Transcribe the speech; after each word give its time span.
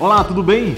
Olá, 0.00 0.24
tudo 0.24 0.42
bem? 0.42 0.76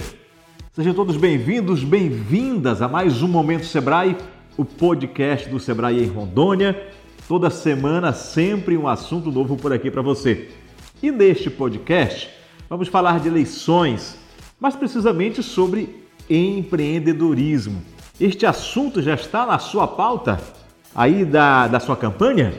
Sejam 0.72 0.92
todos 0.92 1.16
bem-vindos, 1.16 1.84
bem-vindas 1.84 2.82
a 2.82 2.88
mais 2.88 3.22
um 3.22 3.28
Momento 3.28 3.64
Sebrae, 3.64 4.16
o 4.56 4.64
podcast 4.64 5.48
do 5.48 5.60
Sebrae 5.60 6.02
em 6.02 6.08
Rondônia. 6.08 6.88
Toda 7.28 7.48
semana, 7.48 8.12
sempre 8.12 8.76
um 8.76 8.88
assunto 8.88 9.30
novo 9.30 9.56
por 9.56 9.72
aqui 9.72 9.92
para 9.92 10.02
você. 10.02 10.50
E 11.00 11.12
neste 11.12 11.48
podcast, 11.48 12.30
vamos 12.68 12.88
falar 12.88 13.20
de 13.20 13.28
eleições, 13.28 14.18
mas 14.58 14.74
precisamente 14.74 15.40
sobre 15.40 16.04
empreendedorismo. 16.28 17.80
Este 18.20 18.44
assunto 18.44 19.00
já 19.00 19.14
está 19.14 19.46
na 19.46 19.60
sua 19.60 19.86
pauta 19.86 20.40
aí 20.92 21.24
da, 21.24 21.68
da 21.68 21.78
sua 21.78 21.96
campanha? 21.96 22.54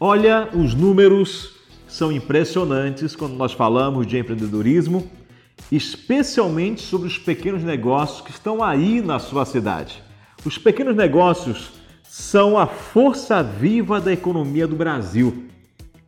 Olha, 0.00 0.48
os 0.52 0.74
números 0.74 1.60
são 1.86 2.10
impressionantes 2.10 3.14
quando 3.14 3.36
nós 3.36 3.52
falamos 3.52 4.04
de 4.04 4.18
empreendedorismo 4.18 5.08
especialmente 5.76 6.82
sobre 6.82 7.08
os 7.08 7.16
pequenos 7.16 7.64
negócios 7.64 8.20
que 8.20 8.30
estão 8.30 8.62
aí 8.62 9.00
na 9.00 9.18
sua 9.18 9.46
cidade. 9.46 10.02
Os 10.44 10.58
pequenos 10.58 10.94
negócios 10.94 11.70
são 12.02 12.58
a 12.58 12.66
força 12.66 13.42
viva 13.42 13.98
da 13.98 14.12
economia 14.12 14.66
do 14.66 14.76
Brasil. 14.76 15.46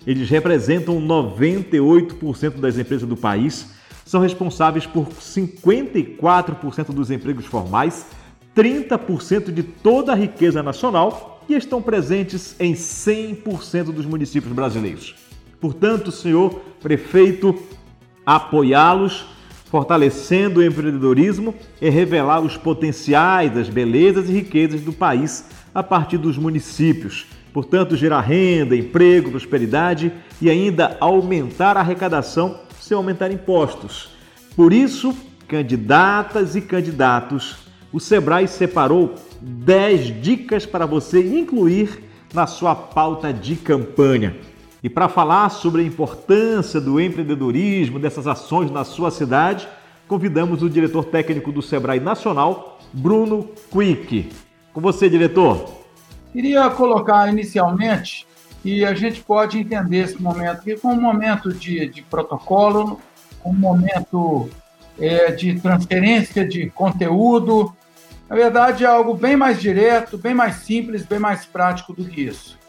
Eles 0.06 0.28
representam 0.28 1.00
98% 1.00 2.60
das 2.60 2.76
empresas 2.76 3.08
do 3.08 3.16
país, 3.16 3.70
são 4.04 4.20
responsáveis 4.20 4.84
por 4.84 5.06
54% 5.08 6.92
dos 6.92 7.10
empregos 7.10 7.46
formais, 7.46 8.04
30% 8.54 9.50
de 9.50 9.62
toda 9.62 10.12
a 10.12 10.14
riqueza 10.14 10.62
nacional 10.62 11.42
e 11.48 11.54
estão 11.54 11.80
presentes 11.80 12.54
em 12.60 12.74
100% 12.74 13.84
dos 13.84 14.04
municípios 14.04 14.52
brasileiros. 14.52 15.14
Portanto, 15.58 16.12
senhor 16.12 16.60
prefeito, 16.82 17.58
apoiá-los 18.26 19.32
fortalecendo 19.74 20.60
o 20.60 20.64
empreendedorismo 20.64 21.52
e 21.82 21.90
revelar 21.90 22.38
os 22.38 22.56
potenciais 22.56 23.52
das 23.52 23.68
belezas 23.68 24.28
e 24.28 24.32
riquezas 24.32 24.82
do 24.82 24.92
país 24.92 25.46
a 25.74 25.82
partir 25.82 26.16
dos 26.16 26.38
municípios. 26.38 27.26
Portanto, 27.52 27.96
gerar 27.96 28.20
renda, 28.20 28.76
emprego, 28.76 29.32
prosperidade 29.32 30.12
e 30.40 30.48
ainda 30.48 30.96
aumentar 31.00 31.76
a 31.76 31.80
arrecadação 31.80 32.60
sem 32.80 32.96
aumentar 32.96 33.32
impostos. 33.32 34.10
Por 34.54 34.72
isso, 34.72 35.12
candidatas 35.48 36.54
e 36.54 36.60
candidatos, 36.60 37.56
o 37.92 37.98
Sebrae 37.98 38.46
separou 38.46 39.16
10 39.40 40.22
dicas 40.22 40.64
para 40.64 40.86
você 40.86 41.18
incluir 41.18 42.00
na 42.32 42.46
sua 42.46 42.76
pauta 42.76 43.32
de 43.32 43.56
campanha. 43.56 44.36
E 44.84 44.90
para 44.90 45.08
falar 45.08 45.48
sobre 45.48 45.80
a 45.80 45.84
importância 45.86 46.78
do 46.78 47.00
empreendedorismo, 47.00 47.98
dessas 47.98 48.26
ações 48.26 48.70
na 48.70 48.84
sua 48.84 49.10
cidade, 49.10 49.66
convidamos 50.06 50.62
o 50.62 50.68
diretor 50.68 51.06
técnico 51.06 51.50
do 51.50 51.62
Sebrae 51.62 51.98
Nacional, 51.98 52.78
Bruno 52.92 53.48
Quick. 53.72 54.30
Com 54.74 54.82
você, 54.82 55.08
diretor. 55.08 55.72
Queria 56.34 56.68
colocar 56.68 57.26
inicialmente 57.30 58.26
que 58.62 58.84
a 58.84 58.92
gente 58.92 59.22
pode 59.22 59.58
entender 59.58 60.00
esse 60.00 60.20
momento 60.20 60.58
aqui 60.58 60.76
como 60.76 60.92
um 60.92 61.00
momento 61.00 61.50
de, 61.50 61.88
de 61.88 62.02
protocolo, 62.02 63.00
um 63.42 63.54
momento 63.54 64.50
é, 65.00 65.32
de 65.32 65.58
transferência 65.60 66.46
de 66.46 66.68
conteúdo. 66.68 67.74
Na 68.28 68.36
verdade, 68.36 68.84
é 68.84 68.86
algo 68.86 69.14
bem 69.14 69.34
mais 69.34 69.58
direto, 69.58 70.18
bem 70.18 70.34
mais 70.34 70.56
simples, 70.56 71.06
bem 71.06 71.18
mais 71.18 71.46
prático 71.46 71.94
do 71.94 72.04
que 72.04 72.20
isso. 72.20 72.62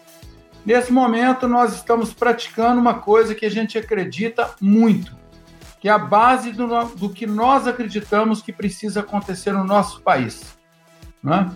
Nesse 0.66 0.92
momento, 0.92 1.48
nós 1.48 1.76
estamos 1.76 2.12
praticando 2.12 2.82
uma 2.82 2.96
coisa 2.96 3.36
que 3.36 3.46
a 3.46 3.52
gente 3.52 3.78
acredita 3.78 4.56
muito, 4.60 5.16
que 5.80 5.88
é 5.88 5.92
a 5.92 6.00
base 6.00 6.52
do, 6.52 6.68
do 6.96 7.10
que 7.10 7.28
nós 7.28 7.68
acreditamos 7.68 8.42
que 8.42 8.52
precisa 8.52 9.02
acontecer 9.02 9.52
no 9.52 9.64
nosso 9.64 10.02
país. 10.02 10.58
Né? 11.22 11.52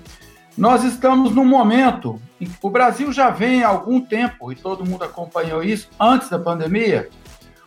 Nós 0.56 0.84
estamos 0.84 1.34
num 1.34 1.46
momento 1.46 2.22
em 2.40 2.46
que 2.46 2.56
o 2.62 2.70
Brasil 2.70 3.12
já 3.12 3.32
vem 3.32 3.64
há 3.64 3.70
algum 3.70 4.00
tempo, 4.00 4.52
e 4.52 4.56
todo 4.56 4.86
mundo 4.86 5.04
acompanhou 5.04 5.64
isso 5.64 5.90
antes 6.00 6.30
da 6.30 6.38
pandemia, 6.38 7.10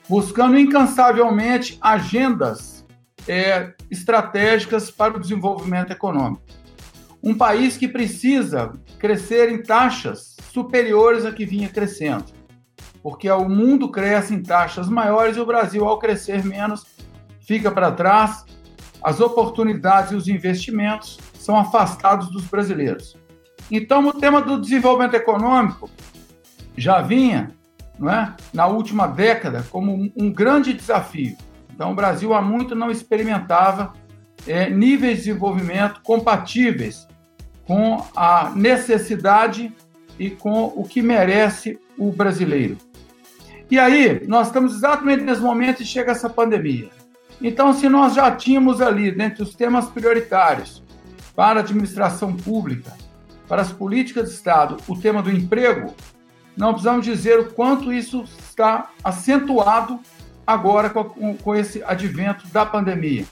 buscando 0.09 0.57
incansavelmente 0.57 1.77
agendas 1.81 2.87
é, 3.27 3.73
estratégicas 3.91 4.93
para 4.93 5.17
o 5.17 5.21
desenvolvimento 5.21 5.91
econômico. 5.91 6.43
Um 7.21 7.37
país 7.37 7.77
que 7.77 7.89
precisa 7.89 8.73
crescer 8.99 9.51
em 9.51 9.61
taxas 9.61 10.32
superiores 10.53 11.25
a 11.25 11.33
que 11.33 11.47
vinha 11.47 11.69
crescendo. 11.69 12.27
Porque 13.03 13.29
o 13.31 13.49
mundo 13.49 13.91
cresce 13.91 14.35
em 14.35 14.43
taxas 14.43 14.89
maiores 14.89 15.37
e 15.37 15.41
o 15.41 15.47
Brasil, 15.47 15.87
ao 15.87 15.99
crescer 15.99 16.45
menos, 16.45 16.85
fica 17.41 17.71
para 17.71 17.91
trás, 17.91 18.45
as 19.03 19.19
oportunidades 19.21 20.13
e 20.13 20.15
os 20.15 20.29
investimentos 20.29 21.19
são 21.35 21.57
afastados 21.57 22.31
dos 22.31 22.45
brasileiros. 22.45 23.17
Então, 23.71 24.07
o 24.07 24.13
tema 24.13 24.41
do 24.41 24.61
desenvolvimento 24.61 25.15
econômico 25.15 25.91
já 26.77 27.01
vinha, 27.01 27.51
não 27.99 28.11
é, 28.11 28.35
na 28.53 28.67
última 28.67 29.07
década, 29.07 29.65
como 29.71 30.13
um 30.17 30.33
grande 30.33 30.73
desafio. 30.73 31.37
Então, 31.75 31.93
o 31.93 31.95
Brasil 31.95 32.35
há 32.35 32.43
muito 32.43 32.75
não 32.75 32.91
experimentava 32.91 33.95
é, 34.47 34.69
níveis 34.69 35.19
de 35.19 35.25
desenvolvimento 35.25 36.01
compatíveis 36.03 37.09
com 37.67 38.05
a 38.15 38.51
necessidade 38.55 39.73
e 40.23 40.31
com 40.31 40.73
o 40.77 40.85
que 40.85 41.03
merece 41.03 41.81
o 41.99 42.13
brasileiro. 42.13 42.79
E 43.69 43.77
aí, 43.77 44.25
nós 44.29 44.47
estamos 44.47 44.77
exatamente 44.77 45.25
nesse 45.25 45.41
momento 45.41 45.83
e 45.83 45.85
chega 45.85 46.13
essa 46.13 46.31
pandemia. 46.31 46.91
Então, 47.41 47.73
se 47.73 47.89
nós 47.89 48.15
já 48.15 48.31
tínhamos 48.31 48.81
ali, 48.81 49.11
dentre 49.11 49.43
os 49.43 49.53
temas 49.57 49.87
prioritários 49.89 50.81
para 51.35 51.59
a 51.59 51.63
administração 51.63 52.37
pública, 52.37 52.93
para 53.49 53.63
as 53.63 53.73
políticas 53.73 54.29
de 54.29 54.35
Estado, 54.37 54.77
o 54.87 54.97
tema 54.97 55.21
do 55.21 55.33
emprego, 55.33 55.93
não 56.57 56.71
precisamos 56.71 57.05
dizer 57.05 57.41
o 57.41 57.47
quanto 57.47 57.93
isso 57.93 58.25
está 58.49 58.93
acentuado 59.03 59.99
agora 60.47 60.89
com, 60.89 61.37
com 61.37 61.57
esse 61.57 61.83
advento 61.83 62.47
da 62.49 62.65
pandemia, 62.65 63.25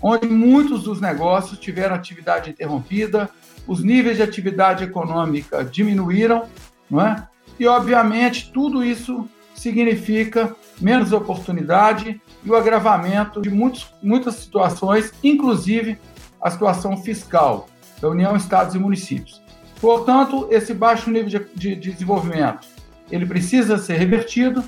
onde 0.00 0.26
muitos 0.26 0.84
dos 0.84 1.02
negócios 1.02 1.58
tiveram 1.58 1.94
atividade 1.94 2.48
interrompida, 2.48 3.28
os 3.70 3.84
níveis 3.84 4.16
de 4.16 4.22
atividade 4.24 4.82
econômica 4.82 5.64
diminuíram, 5.64 6.42
não 6.90 7.00
é? 7.00 7.28
E, 7.56 7.68
obviamente, 7.68 8.50
tudo 8.52 8.84
isso 8.84 9.28
significa 9.54 10.56
menos 10.80 11.12
oportunidade 11.12 12.20
e 12.42 12.50
o 12.50 12.56
agravamento 12.56 13.40
de 13.40 13.48
muitos, 13.48 13.94
muitas 14.02 14.34
situações, 14.34 15.12
inclusive 15.22 15.96
a 16.42 16.50
situação 16.50 16.96
fiscal 16.96 17.68
da 18.00 18.08
União, 18.08 18.34
Estados 18.34 18.74
e 18.74 18.78
Municípios. 18.78 19.40
Portanto, 19.80 20.48
esse 20.50 20.74
baixo 20.74 21.08
nível 21.08 21.28
de, 21.28 21.38
de, 21.54 21.76
de 21.76 21.92
desenvolvimento, 21.92 22.66
ele 23.08 23.24
precisa 23.24 23.78
ser 23.78 23.98
revertido 23.98 24.64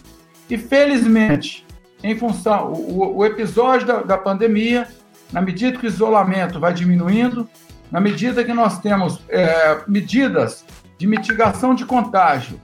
e, 0.49 0.57
felizmente, 0.57 1.67
em 2.05 2.17
função, 2.17 2.73
o, 2.73 3.17
o 3.17 3.27
episódio 3.27 3.85
da, 3.85 4.03
da 4.03 4.19
pandemia, 4.19 4.87
na 5.33 5.41
medida 5.41 5.77
que 5.77 5.87
o 5.87 5.89
isolamento 5.89 6.61
vai 6.61 6.73
diminuindo, 6.73 7.49
na 7.93 8.01
medida 8.01 8.43
que 8.43 8.55
nós 8.55 8.79
temos 8.79 9.21
é, 9.29 9.83
medidas 9.87 10.65
de 10.97 11.07
mitigação 11.07 11.75
de 11.75 11.85
contágio 11.85 12.59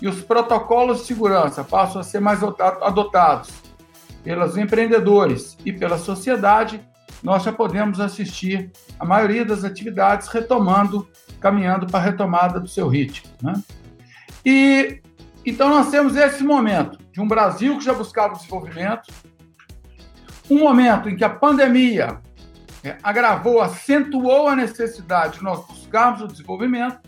e 0.00 0.08
os 0.08 0.22
protocolos 0.22 1.00
de 1.00 1.06
segurança 1.08 1.62
passam 1.62 2.00
a 2.00 2.04
ser 2.04 2.20
mais 2.20 2.42
adotados 2.42 3.50
pelos 4.24 4.56
empreendedores 4.56 5.58
e 5.62 5.72
pela 5.72 5.98
sociedade, 5.98 6.80
nós 7.22 7.42
já 7.42 7.52
podemos 7.52 8.00
assistir 8.00 8.72
a 8.98 9.04
maioria 9.04 9.44
das 9.44 9.62
atividades 9.62 10.28
retomando, 10.28 11.06
caminhando 11.38 11.86
para 11.86 12.00
a 12.00 12.02
retomada 12.02 12.58
do 12.58 12.66
seu 12.66 12.88
ritmo. 12.88 13.30
Né? 13.42 13.52
E 14.44 15.02
então 15.44 15.68
nós 15.68 15.90
temos 15.90 16.16
esse 16.16 16.42
momento 16.42 16.98
de 17.12 17.20
um 17.20 17.28
Brasil 17.28 17.76
que 17.76 17.84
já 17.84 17.92
buscava 17.92 18.32
o 18.34 18.36
desenvolvimento, 18.36 19.12
um 20.50 20.60
momento 20.60 21.10
em 21.10 21.16
que 21.16 21.24
a 21.24 21.30
pandemia 21.30 22.20
é, 22.84 22.96
agravou, 23.02 23.60
acentuou 23.60 24.48
a 24.48 24.56
necessidade 24.56 25.38
de 25.38 25.44
nós 25.44 25.64
buscarmos 25.66 26.20
o 26.20 26.26
desenvolvimento, 26.26 26.98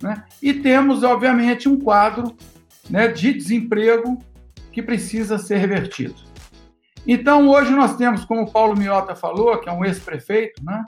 né? 0.00 0.24
e 0.40 0.54
temos, 0.54 1.02
obviamente, 1.02 1.68
um 1.68 1.78
quadro 1.78 2.36
né, 2.88 3.08
de 3.08 3.32
desemprego 3.32 4.18
que 4.70 4.82
precisa 4.82 5.38
ser 5.38 5.56
revertido. 5.56 6.14
Então, 7.06 7.48
hoje 7.48 7.70
nós 7.70 7.96
temos, 7.96 8.24
como 8.24 8.42
o 8.42 8.50
Paulo 8.50 8.76
Miota 8.76 9.14
falou, 9.16 9.58
que 9.58 9.68
é 9.68 9.72
um 9.72 9.84
ex-prefeito, 9.84 10.62
né? 10.64 10.84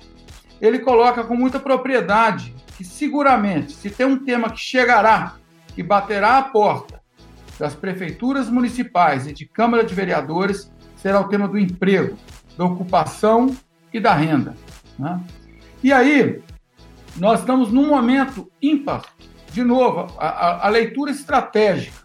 ele 0.60 0.78
coloca 0.78 1.24
com 1.24 1.34
muita 1.34 1.58
propriedade 1.58 2.54
que, 2.76 2.84
seguramente, 2.84 3.72
se 3.72 3.90
tem 3.90 4.06
um 4.06 4.24
tema 4.24 4.50
que 4.50 4.60
chegará, 4.60 5.36
que 5.74 5.82
baterá 5.82 6.38
a 6.38 6.42
porta 6.42 7.00
das 7.58 7.74
prefeituras 7.74 8.48
municipais 8.48 9.26
e 9.26 9.32
de 9.32 9.46
Câmara 9.46 9.84
de 9.84 9.94
Vereadores, 9.94 10.72
será 10.96 11.20
o 11.20 11.28
tema 11.28 11.48
do 11.48 11.58
emprego, 11.58 12.16
da 12.56 12.64
ocupação 12.64 13.54
e 13.92 14.00
da 14.00 14.14
renda. 14.14 14.56
Né? 14.98 15.20
E 15.82 15.92
aí, 15.92 16.40
nós 17.16 17.40
estamos 17.40 17.72
num 17.72 17.88
momento 17.88 18.48
ímpar, 18.62 19.02
de 19.52 19.64
novo, 19.64 20.06
a, 20.18 20.66
a 20.66 20.68
leitura 20.68 21.10
estratégica. 21.10 21.98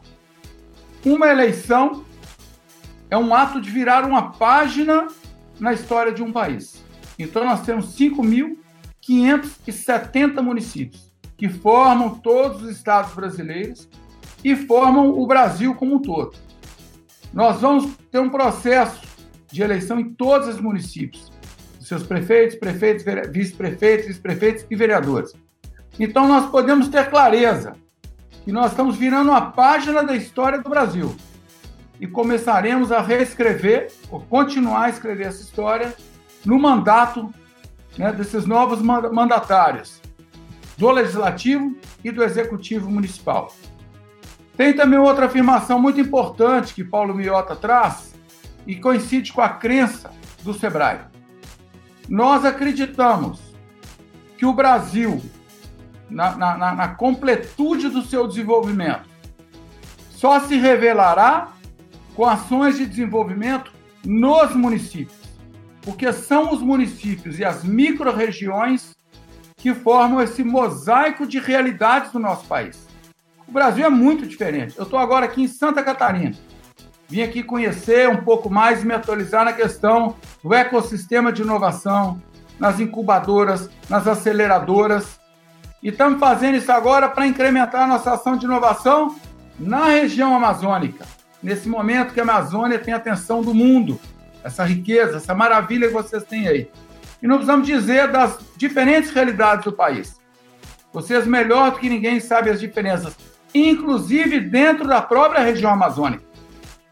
Uma 1.05 1.27
eleição 1.27 2.03
é 3.09 3.17
um 3.17 3.33
ato 3.33 3.59
de 3.61 3.69
virar 3.69 4.05
uma 4.05 4.31
página 4.31 5.07
na 5.59 5.73
história 5.73 6.11
de 6.11 6.23
um 6.23 6.31
país. 6.31 6.83
Então, 7.19 7.45
nós 7.45 7.61
temos 7.61 7.95
5.570 7.97 10.41
municípios 10.41 11.13
que 11.37 11.49
formam 11.49 12.15
todos 12.15 12.63
os 12.63 12.69
estados 12.69 13.13
brasileiros 13.13 13.89
e 14.43 14.55
formam 14.55 15.09
o 15.09 15.27
Brasil 15.27 15.75
como 15.75 15.95
um 15.95 15.99
todo. 15.99 16.35
Nós 17.33 17.59
vamos 17.59 17.93
ter 18.09 18.19
um 18.19 18.29
processo 18.29 19.01
de 19.51 19.61
eleição 19.61 19.99
em 19.99 20.13
todos 20.13 20.47
os 20.47 20.59
municípios, 20.59 21.31
seus 21.87 22.03
prefeitos, 22.03 22.55
prefeitos, 22.55 23.05
vice-prefeitos, 23.29 24.07
vice-prefeitos 24.07 24.65
e 24.69 24.75
vereadores. 24.75 25.33
Então, 25.99 26.27
nós 26.27 26.49
podemos 26.49 26.87
ter 26.87 27.09
clareza 27.09 27.73
que 28.43 28.51
nós 28.51 28.71
estamos 28.71 28.97
virando 28.97 29.29
uma 29.29 29.51
página 29.51 30.03
da 30.03 30.15
história 30.15 30.59
do 30.59 30.69
Brasil 30.69 31.15
e 31.99 32.07
começaremos 32.07 32.91
a 32.91 33.01
reescrever, 33.01 33.91
ou 34.09 34.19
continuar 34.19 34.85
a 34.85 34.89
escrever 34.89 35.27
essa 35.27 35.41
história, 35.41 35.93
no 36.43 36.59
mandato 36.59 37.33
né, 37.97 38.11
desses 38.11 38.45
novos 38.45 38.81
mandatários, 38.81 40.01
do 40.77 40.91
Legislativo 40.91 41.75
e 42.03 42.11
do 42.11 42.23
Executivo 42.23 42.89
Municipal. 42.89 43.53
Tem 44.57 44.73
também 44.73 44.99
outra 44.99 45.25
afirmação 45.25 45.79
muito 45.79 45.99
importante 45.99 46.73
que 46.73 46.83
Paulo 46.83 47.13
Miota 47.13 47.55
traz 47.55 48.13
e 48.67 48.75
coincide 48.75 49.31
com 49.31 49.41
a 49.41 49.49
crença 49.49 50.11
do 50.43 50.53
Sebrae. 50.53 51.14
Nós 52.07 52.45
acreditamos 52.45 53.39
que 54.37 54.45
o 54.45 54.53
Brasil, 54.53 55.21
na, 56.09 56.35
na, 56.35 56.75
na 56.75 56.87
completude 56.89 57.89
do 57.89 58.01
seu 58.03 58.27
desenvolvimento, 58.27 59.09
só 60.11 60.39
se 60.39 60.55
revelará 60.55 61.49
com 62.15 62.25
ações 62.25 62.77
de 62.77 62.85
desenvolvimento 62.85 63.71
nos 64.05 64.55
municípios, 64.55 65.19
porque 65.81 66.11
são 66.13 66.53
os 66.53 66.61
municípios 66.61 67.39
e 67.39 67.43
as 67.43 67.63
micro-regiões 67.63 68.95
que 69.57 69.73
formam 69.73 70.21
esse 70.21 70.43
mosaico 70.43 71.25
de 71.25 71.39
realidades 71.39 72.11
do 72.11 72.19
nosso 72.19 72.45
país. 72.45 72.87
O 73.47 73.51
Brasil 73.51 73.85
é 73.85 73.89
muito 73.89 74.25
diferente. 74.27 74.77
Eu 74.77 74.83
estou 74.83 74.99
agora 74.99 75.25
aqui 75.25 75.41
em 75.41 75.47
Santa 75.47 75.83
Catarina. 75.83 76.35
Vim 77.07 77.21
aqui 77.21 77.43
conhecer 77.43 78.09
um 78.09 78.17
pouco 78.17 78.49
mais 78.49 78.81
e 78.81 78.85
me 78.85 78.93
atualizar 78.93 79.45
na 79.45 79.53
questão 79.53 80.15
do 80.43 80.53
ecossistema 80.53 81.31
de 81.31 81.43
inovação, 81.43 82.21
nas 82.59 82.79
incubadoras, 82.79 83.69
nas 83.89 84.07
aceleradoras. 84.07 85.19
E 85.83 85.89
estamos 85.89 86.19
fazendo 86.19 86.57
isso 86.57 86.71
agora 86.71 87.07
para 87.07 87.27
incrementar 87.27 87.83
a 87.83 87.87
nossa 87.87 88.13
ação 88.13 88.35
de 88.35 88.45
inovação 88.45 89.15
na 89.59 89.85
região 89.85 90.35
amazônica. 90.35 91.05
Nesse 91.43 91.69
momento 91.69 92.13
que 92.13 92.19
a 92.19 92.23
Amazônia 92.23 92.79
tem 92.79 92.93
a 92.93 92.97
atenção 92.97 93.41
do 93.41 93.53
mundo, 93.53 93.99
essa 94.43 94.63
riqueza, 94.63 95.17
essa 95.17 95.35
maravilha 95.35 95.87
que 95.87 95.93
vocês 95.93 96.23
têm 96.23 96.47
aí. 96.47 96.71
E 97.21 97.27
não 97.27 97.35
precisamos 97.35 97.67
dizer 97.67 98.11
das 98.11 98.39
diferentes 98.57 99.11
realidades 99.11 99.65
do 99.65 99.71
país. 99.71 100.19
Vocês, 100.91 101.27
melhor 101.27 101.71
do 101.71 101.79
que 101.79 101.89
ninguém, 101.89 102.19
sabem 102.19 102.51
as 102.51 102.59
diferenças, 102.59 103.15
inclusive 103.53 104.39
dentro 104.39 104.87
da 104.87 105.01
própria 105.01 105.43
região 105.43 105.71
amazônica. 105.71 106.24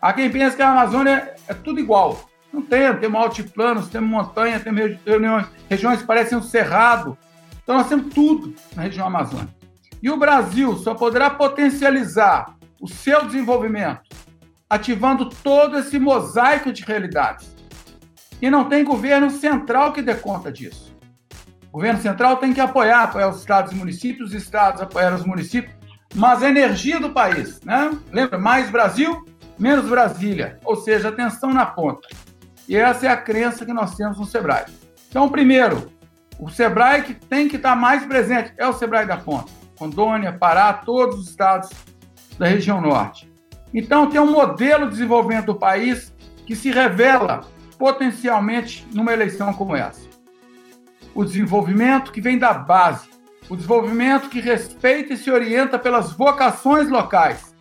Há 0.04 0.12
quem 0.12 0.30
pensa 0.30 0.54
que 0.54 0.62
a 0.62 0.70
Amazônia 0.70 1.34
é 1.48 1.54
tudo 1.54 1.80
igual. 1.80 2.30
Não 2.52 2.62
tem, 2.62 2.94
temos 2.98 3.22
altiplanos, 3.22 3.88
temos 3.88 4.10
montanha, 4.10 4.60
temos 4.60 4.98
regiões 5.70 6.02
que 6.02 6.06
parecem 6.06 6.38
um 6.38 6.42
cerrado. 6.42 7.18
Então 7.64 7.78
nós 7.78 7.88
temos 7.88 8.14
tudo 8.14 8.54
na 8.76 8.84
região 8.84 9.08
amazônica. 9.08 9.54
E 10.02 10.10
o 10.10 10.18
Brasil 10.18 10.76
só 10.76 10.94
poderá 10.94 11.30
potencializar 11.30 12.54
o 12.82 12.88
seu 12.90 13.26
desenvolvimento 13.26 14.02
ativando 14.70 15.30
todo 15.30 15.78
esse 15.78 15.98
mosaico 15.98 16.74
de 16.74 16.84
realidades. 16.84 17.56
E 18.42 18.50
não 18.50 18.66
tem 18.66 18.84
governo 18.84 19.30
central 19.30 19.94
que 19.94 20.02
dê 20.02 20.16
conta 20.16 20.52
disso. 20.52 20.94
O 21.70 21.78
governo 21.78 22.02
central 22.02 22.36
tem 22.36 22.52
que 22.52 22.60
apoiar, 22.60 23.04
apoiar 23.04 23.30
os 23.30 23.40
estados 23.40 23.72
e 23.72 23.76
municípios, 23.76 24.32
os 24.32 24.36
estados 24.36 24.82
apoiar 24.82 25.16
os 25.16 25.26
municípios, 25.26 25.74
mas 26.14 26.44
a 26.44 26.50
energia 26.50 27.00
do 27.00 27.12
país, 27.12 27.62
né? 27.62 27.90
Lembra, 28.12 28.38
mais 28.38 28.70
Brasil, 28.70 29.26
menos 29.63 29.89
Brasília, 29.89 30.60
ou 30.65 30.75
seja, 30.75 31.07
atenção 31.07 31.54
na 31.54 31.65
ponta. 31.65 32.10
E 32.68 32.75
essa 32.75 33.07
é 33.07 33.10
a 33.10 33.15
crença 33.15 33.65
que 33.65 33.71
nós 33.71 33.95
temos 33.95 34.19
no 34.19 34.25
Sebrae. 34.25 34.65
Então, 35.07 35.30
primeiro, 35.30 35.89
o 36.38 36.50
Sebrae 36.50 37.04
que 37.04 37.13
tem 37.13 37.48
que 37.48 37.56
estar 37.56 37.74
mais 37.74 38.06
presente 38.06 38.51
é 38.57 38.68
o 38.68 38.74
Sebrae 38.74 39.06
da 39.06 39.15
Ponta. 39.15 39.50
Rondônia, 39.80 40.33
Pará, 40.33 40.74
todos 40.74 41.18
os 41.18 41.30
estados 41.30 41.69
da 42.38 42.45
região 42.45 42.81
norte. 42.81 43.31
Então, 43.74 44.10
tem 44.10 44.19
um 44.19 44.30
modelo 44.30 44.86
de 44.88 44.92
desenvolvimento 44.92 45.45
do 45.45 45.56
país 45.56 46.13
que 46.45 46.57
se 46.57 46.69
revela 46.69 47.45
potencialmente 47.80 48.86
numa 48.94 49.13
eleição 49.13 49.54
como 49.54 49.77
essa. 49.77 50.10
O 51.15 51.24
desenvolvimento 51.24 52.12
que 52.12 52.19
vem 52.19 52.38
da 52.38 52.54
base, 52.54 53.07
o 53.50 53.56
desenvolvimento 53.56 54.27
que 54.27 54.42
respeita 54.42 55.13
e 55.13 55.18
se 55.18 55.31
orienta 55.31 55.80
pelas 55.80 56.12
vocações 56.12 56.89
locais 56.89 57.53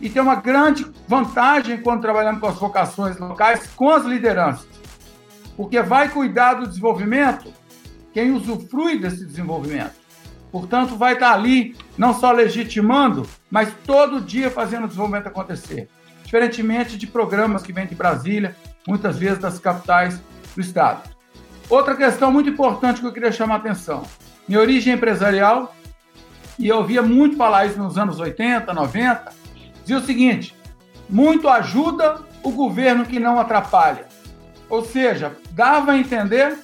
e 0.00 0.08
tem 0.08 0.20
uma 0.20 0.36
grande 0.36 0.86
vantagem 1.08 1.80
quando 1.80 2.02
trabalhando 2.02 2.40
com 2.40 2.46
as 2.46 2.56
vocações 2.56 3.18
locais, 3.18 3.66
com 3.74 3.90
as 3.90 4.04
lideranças, 4.04 4.66
porque 5.56 5.80
vai 5.82 6.08
cuidar 6.08 6.54
do 6.54 6.66
desenvolvimento 6.66 7.52
quem 8.12 8.32
usufrui 8.32 8.98
desse 8.98 9.24
desenvolvimento. 9.24 9.94
Portanto, 10.50 10.96
vai 10.96 11.14
estar 11.14 11.32
ali 11.32 11.76
não 11.98 12.14
só 12.14 12.32
legitimando, 12.32 13.26
mas 13.50 13.72
todo 13.84 14.20
dia 14.20 14.50
fazendo 14.50 14.84
o 14.84 14.88
desenvolvimento 14.88 15.26
acontecer. 15.26 15.88
Diferentemente 16.24 16.96
de 16.96 17.06
programas 17.06 17.62
que 17.62 17.72
vêm 17.72 17.86
de 17.86 17.94
Brasília, 17.94 18.56
muitas 18.86 19.18
vezes 19.18 19.38
das 19.38 19.58
capitais 19.58 20.20
do 20.54 20.60
Estado. 20.60 21.10
Outra 21.68 21.94
questão 21.94 22.32
muito 22.32 22.48
importante 22.48 23.00
que 23.00 23.06
eu 23.06 23.12
queria 23.12 23.32
chamar 23.32 23.54
a 23.54 23.58
atenção. 23.58 24.04
Minha 24.48 24.60
origem 24.60 24.94
empresarial, 24.94 25.74
e 26.58 26.68
eu 26.68 26.78
ouvia 26.78 27.02
muito 27.02 27.36
falar 27.36 27.66
isso 27.66 27.78
nos 27.78 27.98
anos 27.98 28.18
80, 28.18 28.72
90, 28.72 29.32
dizia 29.86 29.98
o 29.98 30.04
seguinte: 30.04 30.54
muito 31.08 31.48
ajuda 31.48 32.20
o 32.42 32.50
governo 32.50 33.06
que 33.06 33.20
não 33.20 33.38
atrapalha. 33.38 34.06
Ou 34.68 34.84
seja, 34.84 35.36
dava 35.52 35.92
a 35.92 35.98
entender 35.98 36.58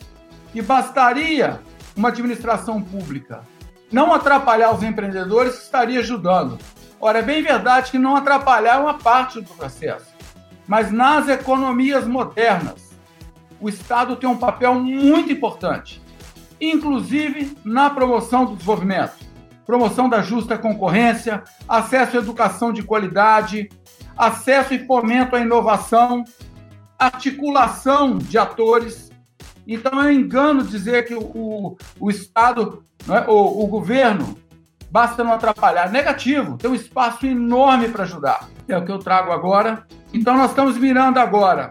que 0.52 0.60
bastaria 0.60 1.60
uma 1.96 2.08
administração 2.08 2.82
pública 2.82 3.42
não 3.92 4.12
atrapalhar 4.12 4.74
os 4.74 4.82
empreendedores, 4.82 5.62
estaria 5.62 6.00
ajudando. 6.00 6.58
Ora, 6.98 7.18
é 7.18 7.22
bem 7.22 7.42
verdade 7.42 7.90
que 7.90 7.98
não 7.98 8.16
atrapalhar 8.16 8.76
é 8.76 8.78
uma 8.78 8.94
parte 8.94 9.40
do 9.40 9.52
processo, 9.54 10.06
mas 10.66 10.90
nas 10.90 11.28
economias 11.28 12.06
modernas, 12.06 12.92
o 13.60 13.68
Estado 13.68 14.16
tem 14.16 14.28
um 14.28 14.38
papel 14.38 14.74
muito 14.74 15.30
importante, 15.30 16.02
inclusive 16.58 17.56
na 17.64 17.90
promoção 17.90 18.46
do 18.46 18.54
desenvolvimento 18.54 19.21
promoção 19.66 20.08
da 20.08 20.22
justa 20.22 20.58
concorrência, 20.58 21.42
acesso 21.68 22.16
à 22.16 22.20
educação 22.20 22.72
de 22.72 22.82
qualidade, 22.82 23.68
acesso 24.16 24.74
e 24.74 24.86
fomento 24.86 25.36
à 25.36 25.40
inovação, 25.40 26.24
articulação 26.98 28.18
de 28.18 28.38
atores. 28.38 29.10
Então, 29.66 30.00
é 30.00 30.06
um 30.06 30.10
engano 30.10 30.62
dizer 30.62 31.06
que 31.06 31.14
o, 31.14 31.76
o 31.98 32.10
Estado, 32.10 32.84
é, 33.08 33.30
o, 33.30 33.64
o 33.64 33.66
governo, 33.66 34.36
basta 34.90 35.24
não 35.24 35.32
atrapalhar. 35.32 35.90
Negativo, 35.90 36.56
tem 36.56 36.70
um 36.70 36.74
espaço 36.74 37.26
enorme 37.26 37.88
para 37.88 38.02
ajudar. 38.02 38.48
É 38.68 38.76
o 38.76 38.84
que 38.84 38.92
eu 38.92 38.98
trago 38.98 39.32
agora. 39.32 39.86
Então, 40.12 40.36
nós 40.36 40.50
estamos 40.50 40.76
mirando 40.76 41.18
agora 41.18 41.70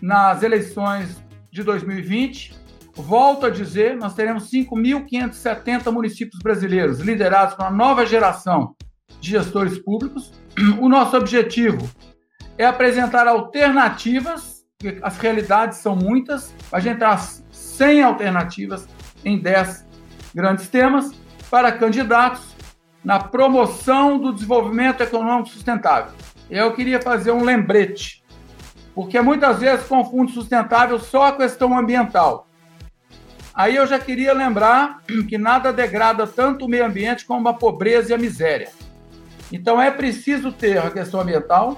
nas 0.00 0.42
eleições 0.42 1.22
de 1.50 1.62
2020 1.62 2.61
Volto 2.94 3.46
a 3.46 3.50
dizer, 3.50 3.96
nós 3.96 4.14
teremos 4.14 4.50
5.570 4.50 5.90
municípios 5.90 6.38
brasileiros 6.42 7.00
liderados 7.00 7.54
por 7.54 7.62
uma 7.62 7.70
nova 7.70 8.04
geração 8.04 8.74
de 9.20 9.30
gestores 9.30 9.78
públicos. 9.78 10.32
O 10.80 10.88
nosso 10.88 11.16
objetivo 11.16 11.88
é 12.58 12.66
apresentar 12.66 13.26
alternativas, 13.26 14.62
as 15.02 15.16
realidades 15.16 15.78
são 15.78 15.96
muitas, 15.96 16.54
a 16.70 16.78
gente 16.78 16.96
entrar 16.96 17.18
100 17.18 18.02
alternativas 18.02 18.86
em 19.24 19.38
10 19.38 19.86
grandes 20.34 20.68
temas 20.68 21.10
para 21.50 21.72
candidatos 21.72 22.54
na 23.02 23.18
promoção 23.18 24.18
do 24.18 24.32
desenvolvimento 24.32 25.00
econômico 25.00 25.48
sustentável. 25.48 26.12
Eu 26.50 26.72
queria 26.74 27.00
fazer 27.00 27.30
um 27.30 27.42
lembrete, 27.42 28.22
porque 28.94 29.20
muitas 29.20 29.60
vezes 29.60 29.86
confunde 29.86 30.32
sustentável 30.32 30.98
só 30.98 31.28
a 31.28 31.32
questão 31.32 31.76
ambiental. 31.76 32.46
Aí 33.54 33.76
eu 33.76 33.86
já 33.86 33.98
queria 33.98 34.32
lembrar 34.32 35.02
que 35.28 35.36
nada 35.36 35.72
degrada 35.72 36.26
tanto 36.26 36.64
o 36.64 36.68
meio 36.68 36.86
ambiente 36.86 37.26
como 37.26 37.48
a 37.48 37.54
pobreza 37.54 38.10
e 38.10 38.14
a 38.14 38.18
miséria. 38.18 38.70
Então 39.52 39.80
é 39.80 39.90
preciso 39.90 40.50
ter 40.50 40.78
a 40.78 40.90
questão 40.90 41.20
ambiental, 41.20 41.76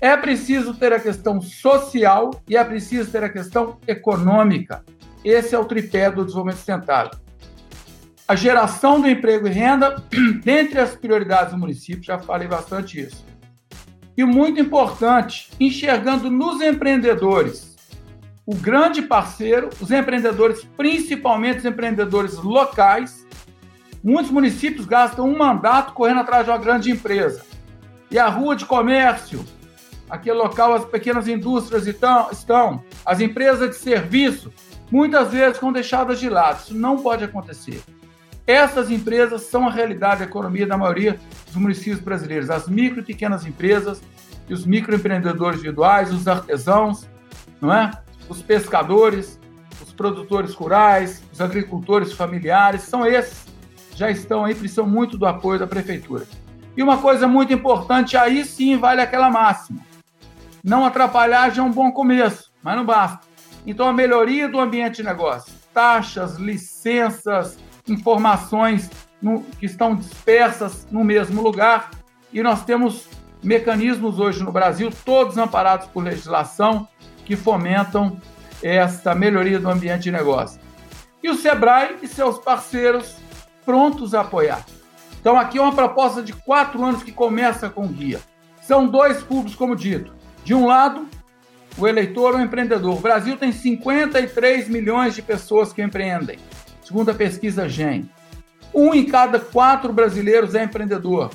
é 0.00 0.16
preciso 0.16 0.72
ter 0.74 0.92
a 0.92 1.00
questão 1.00 1.40
social 1.40 2.30
e 2.48 2.56
é 2.56 2.64
preciso 2.64 3.10
ter 3.10 3.22
a 3.22 3.28
questão 3.28 3.78
econômica. 3.86 4.82
Esse 5.22 5.54
é 5.54 5.58
o 5.58 5.64
tripé 5.66 6.10
do 6.10 6.24
desenvolvimento 6.24 6.56
sustentável. 6.56 7.18
A 8.26 8.34
geração 8.34 8.98
do 8.98 9.08
emprego 9.08 9.46
e 9.46 9.50
renda, 9.50 10.02
dentre 10.42 10.80
as 10.80 10.96
prioridades 10.96 11.52
do 11.52 11.58
município, 11.58 12.02
já 12.02 12.18
falei 12.18 12.48
bastante 12.48 12.98
isso. 12.98 13.22
E 14.16 14.24
muito 14.24 14.58
importante, 14.58 15.50
enxergando 15.60 16.30
nos 16.30 16.62
empreendedores 16.62 17.73
o 18.46 18.54
grande 18.54 19.02
parceiro, 19.02 19.70
os 19.80 19.90
empreendedores, 19.90 20.64
principalmente 20.76 21.58
os 21.58 21.64
empreendedores 21.64 22.34
locais. 22.34 23.26
Muitos 24.02 24.30
municípios 24.30 24.84
gastam 24.84 25.28
um 25.28 25.36
mandato 25.36 25.94
correndo 25.94 26.20
atrás 26.20 26.44
de 26.44 26.50
uma 26.50 26.58
grande 26.58 26.90
empresa. 26.90 27.42
E 28.10 28.18
a 28.18 28.28
rua 28.28 28.54
de 28.54 28.66
comércio, 28.66 29.44
aquele 30.10 30.36
local, 30.36 30.74
as 30.74 30.84
pequenas 30.84 31.26
indústrias 31.26 31.86
estão, 31.86 32.30
estão 32.30 32.84
as 33.04 33.20
empresas 33.20 33.70
de 33.70 33.76
serviço, 33.76 34.52
muitas 34.90 35.32
vezes 35.32 35.58
são 35.58 35.72
deixadas 35.72 36.20
de 36.20 36.28
lado. 36.28 36.60
Isso 36.60 36.74
não 36.74 36.98
pode 36.98 37.24
acontecer. 37.24 37.82
Essas 38.46 38.90
empresas 38.90 39.42
são 39.42 39.66
a 39.66 39.70
realidade 39.70 40.18
da 40.18 40.26
economia 40.26 40.66
da 40.66 40.76
maioria 40.76 41.18
dos 41.46 41.56
municípios 41.56 41.98
brasileiros. 41.98 42.50
As 42.50 42.68
micro 42.68 43.00
e 43.00 43.02
pequenas 43.02 43.46
empresas, 43.46 44.02
e 44.46 44.52
os 44.52 44.66
microempreendedores 44.66 45.60
individuais, 45.60 46.12
os 46.12 46.28
artesãos, 46.28 47.08
não 47.58 47.72
é? 47.72 47.90
Os 48.28 48.42
pescadores, 48.42 49.38
os 49.82 49.92
produtores 49.92 50.54
rurais, 50.54 51.22
os 51.32 51.40
agricultores 51.40 52.12
familiares, 52.12 52.82
são 52.82 53.06
esses 53.06 53.44
já 53.94 54.10
estão 54.10 54.44
aí, 54.44 54.54
precisam 54.54 54.86
muito 54.86 55.16
do 55.16 55.26
apoio 55.26 55.58
da 55.58 55.66
prefeitura. 55.66 56.26
E 56.76 56.82
uma 56.82 56.98
coisa 56.98 57.28
muito 57.28 57.52
importante, 57.52 58.16
aí 58.16 58.44
sim 58.44 58.76
vale 58.76 59.00
aquela 59.00 59.30
máxima. 59.30 59.80
Não 60.62 60.84
atrapalhar 60.84 61.50
já 61.50 61.62
é 61.62 61.64
um 61.64 61.70
bom 61.70 61.92
começo, 61.92 62.50
mas 62.62 62.76
não 62.76 62.84
basta. 62.84 63.20
Então, 63.66 63.88
a 63.88 63.92
melhoria 63.92 64.48
do 64.48 64.58
ambiente 64.58 64.96
de 64.96 65.04
negócio, 65.04 65.52
taxas, 65.72 66.36
licenças, 66.36 67.56
informações 67.88 68.90
no, 69.22 69.42
que 69.42 69.66
estão 69.66 69.94
dispersas 69.94 70.86
no 70.90 71.04
mesmo 71.04 71.40
lugar, 71.40 71.90
e 72.32 72.42
nós 72.42 72.64
temos 72.64 73.08
mecanismos 73.42 74.18
hoje 74.18 74.42
no 74.42 74.50
Brasil, 74.50 74.90
todos 75.04 75.38
amparados 75.38 75.86
por 75.86 76.02
legislação, 76.02 76.88
que 77.24 77.36
fomentam 77.36 78.18
esta 78.62 79.14
melhoria 79.14 79.58
do 79.58 79.68
ambiente 79.68 80.04
de 80.04 80.10
negócio. 80.12 80.60
E 81.22 81.30
o 81.30 81.34
Sebrae 81.34 81.96
e 82.02 82.08
seus 82.08 82.38
parceiros 82.38 83.16
prontos 83.64 84.14
a 84.14 84.20
apoiar. 84.20 84.64
Então, 85.20 85.38
aqui 85.38 85.58
é 85.58 85.62
uma 85.62 85.74
proposta 85.74 86.22
de 86.22 86.32
quatro 86.34 86.84
anos 86.84 87.02
que 87.02 87.10
começa 87.10 87.70
com 87.70 87.88
guia. 87.88 88.20
São 88.60 88.86
dois 88.86 89.22
públicos, 89.22 89.54
como 89.54 89.74
dito. 89.74 90.12
De 90.44 90.54
um 90.54 90.66
lado, 90.66 91.06
o 91.78 91.88
eleitor 91.88 92.34
ou 92.34 92.40
o 92.40 92.42
empreendedor. 92.42 92.96
O 92.96 93.00
Brasil 93.00 93.36
tem 93.36 93.50
53 93.50 94.68
milhões 94.68 95.14
de 95.14 95.22
pessoas 95.22 95.72
que 95.72 95.82
empreendem, 95.82 96.38
segundo 96.82 97.10
a 97.10 97.14
pesquisa 97.14 97.68
GEM. 97.68 98.08
Um 98.74 98.92
em 98.92 99.06
cada 99.06 99.38
quatro 99.38 99.92
brasileiros 99.92 100.54
é 100.54 100.64
empreendedor. 100.64 101.30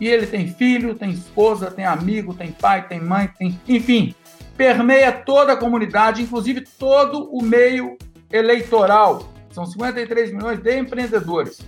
E 0.00 0.08
ele 0.08 0.26
tem 0.26 0.48
filho, 0.48 0.94
tem 0.94 1.10
esposa, 1.10 1.70
tem 1.70 1.84
amigo, 1.84 2.34
tem 2.34 2.50
pai, 2.50 2.86
tem 2.88 3.00
mãe, 3.00 3.30
tem. 3.38 3.60
Enfim, 3.68 4.14
permeia 4.56 5.12
toda 5.12 5.52
a 5.52 5.56
comunidade, 5.56 6.22
inclusive 6.22 6.62
todo 6.78 7.28
o 7.30 7.42
meio 7.42 7.96
eleitoral. 8.30 9.28
São 9.50 9.66
53 9.66 10.32
milhões 10.32 10.60
de 10.60 10.78
empreendedores. 10.78 11.60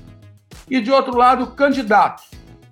E 0.69 0.81
de 0.81 0.91
outro 0.91 1.17
lado, 1.17 1.49
candidatos. 1.49 2.31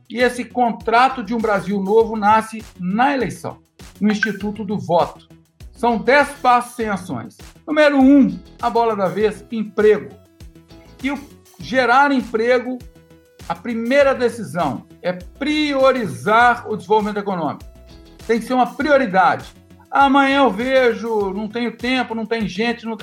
E 0.08 0.20
esse 0.20 0.44
contrato 0.44 1.22
de 1.22 1.34
um 1.34 1.38
Brasil 1.38 1.80
novo 1.80 2.16
nasce 2.16 2.64
na 2.78 3.14
eleição, 3.14 3.58
no 4.00 4.10
Instituto 4.10 4.64
do 4.64 4.78
Voto. 4.78 5.28
São 5.72 5.98
10 5.98 6.28
passos 6.40 6.76
sem 6.76 6.88
ações. 6.88 7.36
Número 7.66 7.98
1, 7.98 8.00
um, 8.00 8.38
a 8.60 8.70
bola 8.70 8.94
da 8.94 9.08
vez, 9.08 9.44
emprego. 9.50 10.10
E 11.02 11.10
o 11.10 11.18
gerar 11.58 12.12
emprego 12.12 12.78
a 13.48 13.54
primeira 13.54 14.14
decisão 14.14 14.86
é 15.02 15.12
priorizar 15.12 16.70
o 16.70 16.76
desenvolvimento 16.76 17.18
econômico. 17.18 17.64
Tem 18.26 18.38
que 18.38 18.46
ser 18.46 18.54
uma 18.54 18.74
prioridade. 18.74 19.52
Amanhã 19.92 20.38
eu 20.38 20.50
vejo, 20.50 21.32
não 21.34 21.46
tenho 21.46 21.76
tempo, 21.76 22.14
não 22.14 22.24
tem 22.24 22.48
gente. 22.48 22.86
Não. 22.86 22.96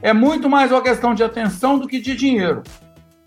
É 0.00 0.12
muito 0.12 0.48
mais 0.48 0.70
uma 0.70 0.80
questão 0.80 1.12
de 1.12 1.24
atenção 1.24 1.76
do 1.76 1.88
que 1.88 2.00
de 2.00 2.14
dinheiro. 2.14 2.62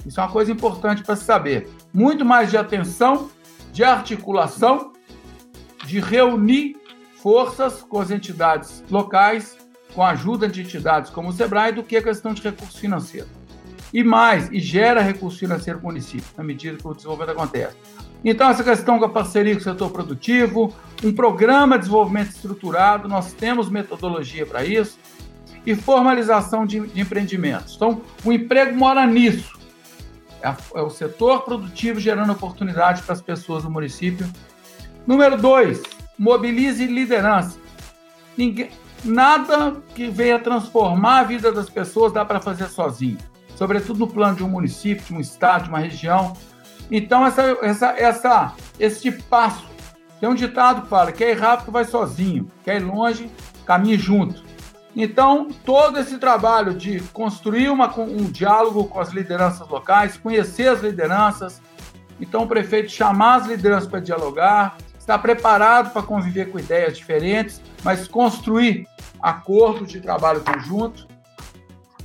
Isso 0.05 0.19
é 0.19 0.23
uma 0.23 0.31
coisa 0.31 0.51
importante 0.51 1.03
para 1.03 1.17
se 1.17 1.25
saber. 1.25 1.69
Muito 1.93 2.23
mais 2.23 2.49
de 2.49 2.57
atenção, 2.57 3.29
de 3.73 3.83
articulação, 3.83 4.93
de 5.85 5.99
reunir 5.99 6.77
forças 7.21 7.81
com 7.81 7.99
as 7.99 8.09
entidades 8.09 8.83
locais, 8.89 9.57
com 9.93 10.01
a 10.01 10.11
ajuda 10.11 10.47
de 10.47 10.61
entidades 10.61 11.11
como 11.11 11.29
o 11.29 11.33
SEBRAE, 11.33 11.73
do 11.73 11.83
que 11.83 11.97
a 11.97 12.01
questão 12.01 12.33
de 12.33 12.41
recurso 12.41 12.79
financeiro 12.79 13.27
e 13.93 14.03
mais, 14.03 14.49
e 14.51 14.59
gera 14.59 15.01
recurso 15.01 15.37
financeiro 15.37 15.79
para 15.79 15.85
o 15.85 15.91
município, 15.91 16.27
na 16.37 16.43
medida 16.43 16.77
que 16.77 16.87
o 16.87 16.93
desenvolvimento 16.93 17.31
acontece. 17.31 17.75
Então, 18.23 18.49
essa 18.49 18.63
questão 18.63 18.99
com 18.99 19.05
a 19.05 19.09
parceria 19.09 19.53
com 19.53 19.61
o 19.61 19.63
setor 19.63 19.89
produtivo, 19.89 20.73
um 21.03 21.11
programa 21.11 21.75
de 21.75 21.85
desenvolvimento 21.85 22.29
estruturado, 22.29 23.07
nós 23.07 23.33
temos 23.33 23.69
metodologia 23.69 24.45
para 24.45 24.63
isso, 24.63 24.99
e 25.65 25.75
formalização 25.75 26.65
de, 26.65 26.79
de, 26.87 27.01
empreendimentos. 27.01 27.75
Então, 27.75 28.01
o 28.23 28.31
emprego 28.31 28.75
mora 28.75 29.05
nisso. 29.05 29.59
É, 30.41 30.55
é 30.75 30.81
o 30.81 30.89
setor 30.89 31.41
produtivo 31.41 31.99
gerando 31.99 32.31
oportunidades 32.31 33.03
para 33.03 33.13
as 33.13 33.21
pessoas 33.21 33.63
do 33.63 33.69
município. 33.69 34.27
Número 35.05 35.37
dois, 35.37 35.81
mobilize 36.17 36.85
liderança. 36.85 37.59
Ninguém, 38.37 38.69
nada 39.03 39.77
que 39.93 40.09
venha 40.09 40.39
transformar 40.39 41.19
a 41.19 41.23
vida 41.23 41.51
das 41.51 41.69
pessoas 41.69 42.11
dá 42.11 42.23
para 42.23 42.39
fazer 42.39 42.67
sozinho 42.69 43.17
sobretudo 43.61 43.99
no 43.99 44.07
plano 44.07 44.35
de 44.35 44.43
um 44.43 44.49
município, 44.49 45.05
de 45.05 45.13
um 45.13 45.19
estado, 45.19 45.65
de 45.65 45.69
uma 45.69 45.77
região. 45.77 46.33
Então, 46.91 47.25
essa, 47.25 47.57
essa, 47.61 47.87
essa, 47.97 48.53
esse 48.77 49.11
passo. 49.11 49.65
Tem 50.19 50.27
um 50.27 50.35
ditado 50.35 50.81
que 50.81 50.89
fala: 50.89 51.13
quer 51.13 51.31
ir 51.31 51.39
rápido, 51.39 51.71
vai 51.71 51.85
sozinho, 51.85 52.51
quer 52.65 52.81
ir 52.81 52.83
longe, 52.83 53.31
caminhe 53.65 53.97
junto. 53.97 54.43
Então, 54.93 55.47
todo 55.65 55.97
esse 55.97 56.17
trabalho 56.17 56.73
de 56.73 56.99
construir 57.13 57.69
uma, 57.69 57.97
um 57.97 58.25
diálogo 58.25 58.83
com 58.85 58.99
as 58.99 59.11
lideranças 59.11 59.65
locais, 59.69 60.17
conhecer 60.17 60.67
as 60.67 60.81
lideranças, 60.81 61.61
então 62.19 62.43
o 62.43 62.47
prefeito 62.47 62.91
chamar 62.91 63.35
as 63.35 63.47
lideranças 63.47 63.89
para 63.89 64.01
dialogar, 64.01 64.75
estar 64.99 65.17
preparado 65.19 65.93
para 65.93 66.03
conviver 66.03 66.51
com 66.51 66.59
ideias 66.59 66.97
diferentes, 66.97 67.61
mas 67.85 68.05
construir 68.05 68.85
acordos 69.21 69.89
de 69.89 70.01
trabalho 70.01 70.41
conjunto. 70.41 71.07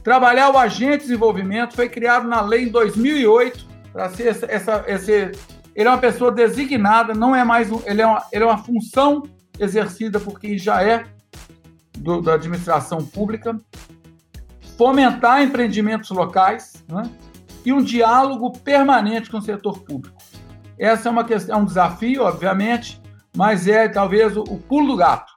Trabalhar 0.04 0.50
o 0.50 0.56
agente 0.56 0.98
de 0.98 1.02
desenvolvimento 1.02 1.74
foi 1.74 1.88
criado 1.88 2.28
na 2.28 2.40
lei 2.40 2.66
em 2.66 2.68
2008 2.68 3.65
para 3.96 4.10
ser 4.10 4.26
essa, 4.26 4.46
essa, 4.46 4.84
esse, 4.86 5.12
ele 5.74 5.88
é 5.88 5.90
uma 5.90 5.96
pessoa 5.96 6.30
designada, 6.30 7.14
não 7.14 7.34
é 7.34 7.42
mais 7.42 7.72
um, 7.72 7.80
ele 7.86 8.02
é 8.02 8.06
uma, 8.06 8.22
ele 8.30 8.44
é 8.44 8.46
uma 8.46 8.58
função 8.58 9.22
exercida 9.58 10.20
por 10.20 10.38
quem 10.38 10.58
já 10.58 10.82
é 10.82 11.06
do, 11.96 12.20
da 12.20 12.34
administração 12.34 12.98
pública, 13.06 13.58
fomentar 14.76 15.42
empreendimentos 15.42 16.10
locais 16.10 16.84
né, 16.86 17.10
e 17.64 17.72
um 17.72 17.82
diálogo 17.82 18.52
permanente 18.58 19.30
com 19.30 19.38
o 19.38 19.42
setor 19.42 19.82
público. 19.82 20.18
Essa 20.78 21.08
é 21.08 21.10
uma 21.10 21.24
questão, 21.24 21.56
é 21.56 21.58
um 21.58 21.64
desafio, 21.64 22.24
obviamente, 22.24 23.00
mas 23.34 23.66
é 23.66 23.88
talvez 23.88 24.36
o, 24.36 24.42
o 24.42 24.58
pulo 24.58 24.88
do 24.88 24.96
gato. 24.96 25.32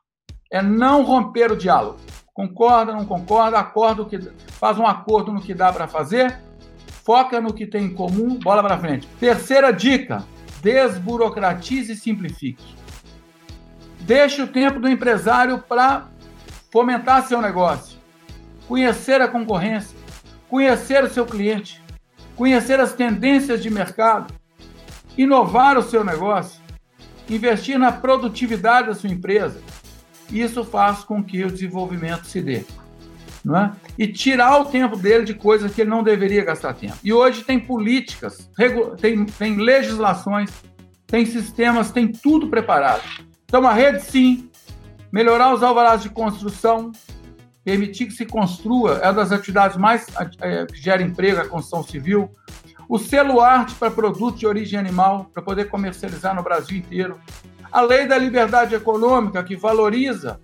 É 0.52 0.62
não 0.62 1.04
romper 1.04 1.50
o 1.50 1.56
diálogo. 1.56 2.00
Concorda, 2.34 2.92
não 2.92 3.06
concorda, 3.06 3.58
acorda 3.58 4.04
que 4.04 4.20
faz 4.48 4.78
um 4.78 4.86
acordo 4.86 5.32
no 5.32 5.40
que 5.40 5.54
dá 5.54 5.72
para 5.72 5.88
fazer, 5.88 6.49
foca 7.10 7.42
no 7.42 7.52
que 7.52 7.66
tem 7.66 7.86
em 7.86 7.94
comum, 7.96 8.36
bola 8.36 8.62
para 8.62 8.78
frente. 8.78 9.08
Terceira 9.20 9.74
dica: 9.74 10.24
desburocratize 10.62 11.94
e 11.94 11.96
simplifique. 11.96 12.76
Deixe 14.02 14.44
o 14.44 14.48
tempo 14.48 14.80
do 14.80 14.88
empresário 14.88 15.58
para 15.58 16.08
fomentar 16.72 17.26
seu 17.26 17.42
negócio, 17.42 17.98
conhecer 18.68 19.22
a 19.22 19.28
concorrência, 19.28 19.98
conhecer 20.48 21.04
o 21.04 21.10
seu 21.10 21.26
cliente, 21.26 21.82
conhecer 22.36 22.80
as 22.80 22.94
tendências 22.94 23.64
de 23.64 23.72
mercado, 23.72 24.32
inovar 25.18 25.80
o 25.80 25.82
seu 25.82 26.04
negócio, 26.04 26.62
investir 27.28 27.80
na 27.80 27.92
produtividade 27.92 28.90
da 28.90 28.94
sua 28.94 29.10
empresa, 29.10 29.60
isso 30.32 30.64
faz 30.64 31.00
com 31.00 31.24
que 31.24 31.44
o 31.44 31.52
desenvolvimento 31.52 32.28
se 32.28 32.40
dê. 32.40 32.64
É? 33.48 33.72
E 33.98 34.08
tirar 34.08 34.60
o 34.60 34.66
tempo 34.66 34.98
dele 34.98 35.24
de 35.24 35.34
coisas 35.34 35.74
que 35.74 35.82
ele 35.82 35.90
não 35.90 36.04
deveria 36.04 36.44
gastar 36.44 36.74
tempo. 36.74 36.98
E 37.04 37.14
hoje 37.14 37.44
tem 37.44 37.60
políticas, 37.60 38.50
tem, 39.00 39.26
tem 39.26 39.56
legislações, 39.56 40.52
tem 41.08 41.26
sistemas, 41.26 41.92
tem 41.92 42.08
tudo 42.12 42.48
preparado. 42.48 43.04
Então, 43.46 43.66
a 43.66 43.74
rede, 43.74 44.02
sim, 44.02 44.50
melhorar 45.12 45.54
os 45.54 45.64
alvarás 45.64 46.04
de 46.04 46.10
construção, 46.10 46.92
permitir 47.64 48.08
que 48.08 48.14
se 48.14 48.26
construa, 48.26 49.00
é 49.00 49.06
uma 49.06 49.14
das 49.14 49.32
atividades 49.32 49.78
mais 49.78 50.06
é, 50.42 50.66
que 50.66 50.82
gera 50.82 51.02
emprego, 51.02 51.42
a 51.42 51.48
construção 51.48 51.84
civil. 51.84 52.30
O 52.88 52.98
selo 52.98 53.40
arte 53.40 53.76
para 53.76 53.90
produtos 53.90 54.40
de 54.40 54.48
origem 54.48 54.80
animal, 54.80 55.30
para 55.34 55.42
poder 55.42 55.66
comercializar 55.70 56.36
no 56.36 56.44
Brasil 56.44 56.78
inteiro. 56.78 57.20
A 57.72 57.82
lei 57.82 58.08
da 58.08 58.18
liberdade 58.18 58.76
econômica, 58.76 59.44
que 59.44 59.56
valoriza 59.56 60.40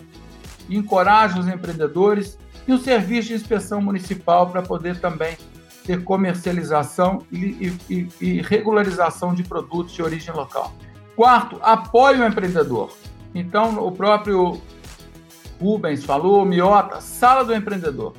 e 0.69 0.77
encoraja 0.77 1.39
os 1.39 1.47
empreendedores, 1.47 2.37
e 2.67 2.73
o 2.73 2.77
serviço 2.77 3.29
de 3.29 3.35
inspeção 3.35 3.81
municipal 3.81 4.49
para 4.49 4.61
poder 4.61 4.99
também 4.99 5.37
ter 5.85 6.03
comercialização 6.03 7.21
e, 7.31 7.71
e, 7.89 8.07
e, 8.19 8.41
regularização 8.41 9.33
de 9.35 9.43
produtos 9.43 9.93
de 9.93 10.01
origem 10.01 10.33
local. 10.33 10.73
Quarto, 11.15 11.59
apoio 11.61 12.23
ao 12.23 12.29
empreendedor. 12.29 12.91
Então, 13.33 13.85
o 13.85 13.91
próprio 13.91 14.59
Rubens 15.61 16.03
falou, 16.03 16.43
Miota, 16.43 16.99
sala 16.99 17.45
do 17.45 17.53
empreendedor. 17.53 18.13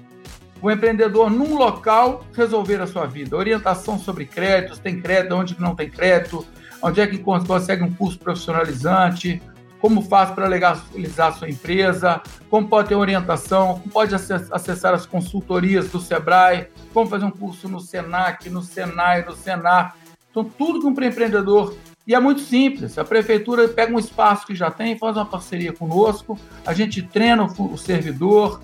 O 0.63 0.71
empreendedor, 0.71 1.31
num 1.31 1.57
local, 1.57 2.25
resolver 2.33 2.81
a 2.81 2.87
sua 2.87 3.07
vida. 3.07 3.37
Orientação 3.37 3.99
sobre 3.99 4.25
créditos, 4.25 4.79
tem 4.79 5.01
crédito, 5.01 5.35
onde 5.35 5.61
não 5.61 5.75
tem 5.75 5.91
crédito, 5.91 6.47
onde 6.81 7.01
é 7.01 7.07
que 7.07 7.19
consegue 7.19 7.83
um 7.83 7.93
curso 7.93 8.19
profissionalizante, 8.19 9.43
como 9.87 10.03
faz 10.03 10.33
para 10.33 10.49
legalizar 10.49 11.33
sua 11.39 11.49
empresa, 11.49 12.21
como 12.51 12.67
pode 12.67 12.89
ter 12.89 12.97
orientação, 12.97 13.79
como 13.79 13.89
pode 13.93 14.13
acessar 14.17 14.93
as 14.93 15.07
consultorias 15.07 15.89
do 15.91 16.01
Sebrae, 16.01 16.67
como 16.93 17.09
fazer 17.09 17.25
um 17.25 17.31
curso 17.31 17.69
no 17.69 17.79
Senac, 17.79 18.51
no 18.51 18.63
Senai, 18.63 19.25
no 19.25 19.37
Senar. 19.37 19.95
Então, 20.29 20.43
tudo 20.43 20.81
que 20.81 20.87
um 20.87 20.91
empreendedor. 20.91 21.77
E 22.05 22.17
é 22.17 22.19
muito 22.19 22.41
simples. 22.41 22.99
A 22.99 23.05
prefeitura 23.05 23.69
pega 23.69 23.95
um 23.95 23.99
espaço 24.01 24.45
que 24.45 24.57
já 24.57 24.73
tem, 24.73 24.99
faz 24.99 25.17
uma 25.17 25.25
parceria 25.25 25.73
conosco, 25.73 26.37
a 26.67 26.75
gente 26.75 27.01
treina 27.01 27.45
o 27.45 27.79
servidor, 27.79 28.61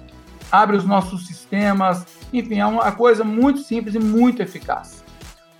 abre 0.50 0.76
os 0.76 0.84
nossos 0.84 1.28
sistemas, 1.28 2.04
enfim, 2.32 2.58
é 2.58 2.66
uma 2.66 2.90
coisa 2.90 3.22
muito 3.22 3.60
simples 3.60 3.94
e 3.94 4.00
muito 4.00 4.42
eficaz. 4.42 5.04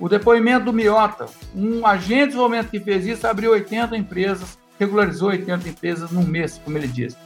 O 0.00 0.08
depoimento 0.08 0.64
do 0.64 0.72
Miota, 0.72 1.26
um 1.54 1.86
agente 1.86 2.18
de 2.18 2.26
desenvolvimento 2.26 2.68
que 2.68 2.80
fez 2.80 3.06
isso, 3.06 3.24
abriu 3.28 3.52
80 3.52 3.96
empresas, 3.96 4.58
regularizou 4.84 5.28
80 5.28 5.68
empresas 5.68 6.10
num 6.10 6.24
mês, 6.24 6.60
como 6.64 6.76
ele 6.76 6.88
disse. 6.88 7.16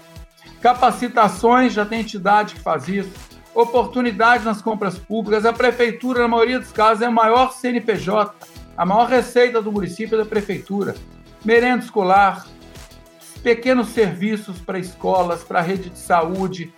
Capacitações, 0.61 1.73
já 1.73 1.85
tem 1.85 2.01
entidade 2.01 2.55
que 2.55 2.61
faz 2.61 2.89
isso. 2.89 3.11
Oportunidade 3.55 4.45
nas 4.45 4.61
compras 4.61 4.99
públicas. 4.99 5.45
A 5.47 5.53
prefeitura, 5.53 6.21
na 6.21 6.29
maioria 6.29 6.59
dos 6.59 6.73
casos, 6.73 7.03
é 7.03 7.07
a 7.07 7.11
maior 7.11 7.53
CNPJ, 7.53 8.35
a 8.77 8.85
maior 8.85 9.09
receita 9.09 9.63
do 9.63 9.73
município 9.73 10.17
é 10.17 10.19
da 10.19 10.29
prefeitura. 10.29 10.95
Merenda 11.45 11.85
escolar, 11.85 12.47
pequenos 13.43 13.89
serviços 13.89 14.59
para 14.59 14.79
escolas, 14.79 15.43
para 15.43 15.61
rede 15.61 15.89
de 15.91 15.99
saúde, 15.99 16.73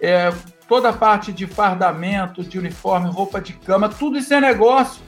é, 0.00 0.32
toda 0.66 0.88
a 0.88 0.92
parte 0.92 1.32
de 1.32 1.46
fardamento, 1.46 2.42
de 2.42 2.58
uniforme, 2.58 3.10
roupa 3.10 3.40
de 3.40 3.52
cama, 3.52 3.88
tudo 3.88 4.16
isso 4.16 4.32
é 4.32 4.40
negócio. 4.40 5.02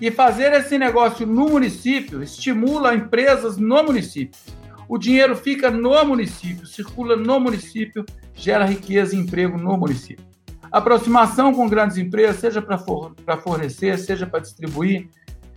E 0.00 0.10
fazer 0.12 0.52
esse 0.52 0.78
negócio 0.78 1.26
no 1.26 1.48
município 1.48 2.22
estimula 2.22 2.94
empresas 2.94 3.56
no 3.56 3.82
município. 3.82 4.38
O 4.88 4.96
dinheiro 4.96 5.36
fica 5.36 5.70
no 5.70 6.04
município, 6.04 6.66
circula 6.66 7.16
no 7.16 7.40
município, 7.40 8.06
gera 8.32 8.64
riqueza 8.64 9.14
e 9.14 9.18
emprego 9.18 9.58
no 9.58 9.76
município. 9.76 10.24
Aproximação 10.70 11.52
com 11.52 11.68
grandes 11.68 11.96
empresas, 11.96 12.36
seja 12.36 12.62
para 12.62 13.36
fornecer, 13.38 13.98
seja 13.98 14.26
para 14.26 14.40
distribuir. 14.40 15.08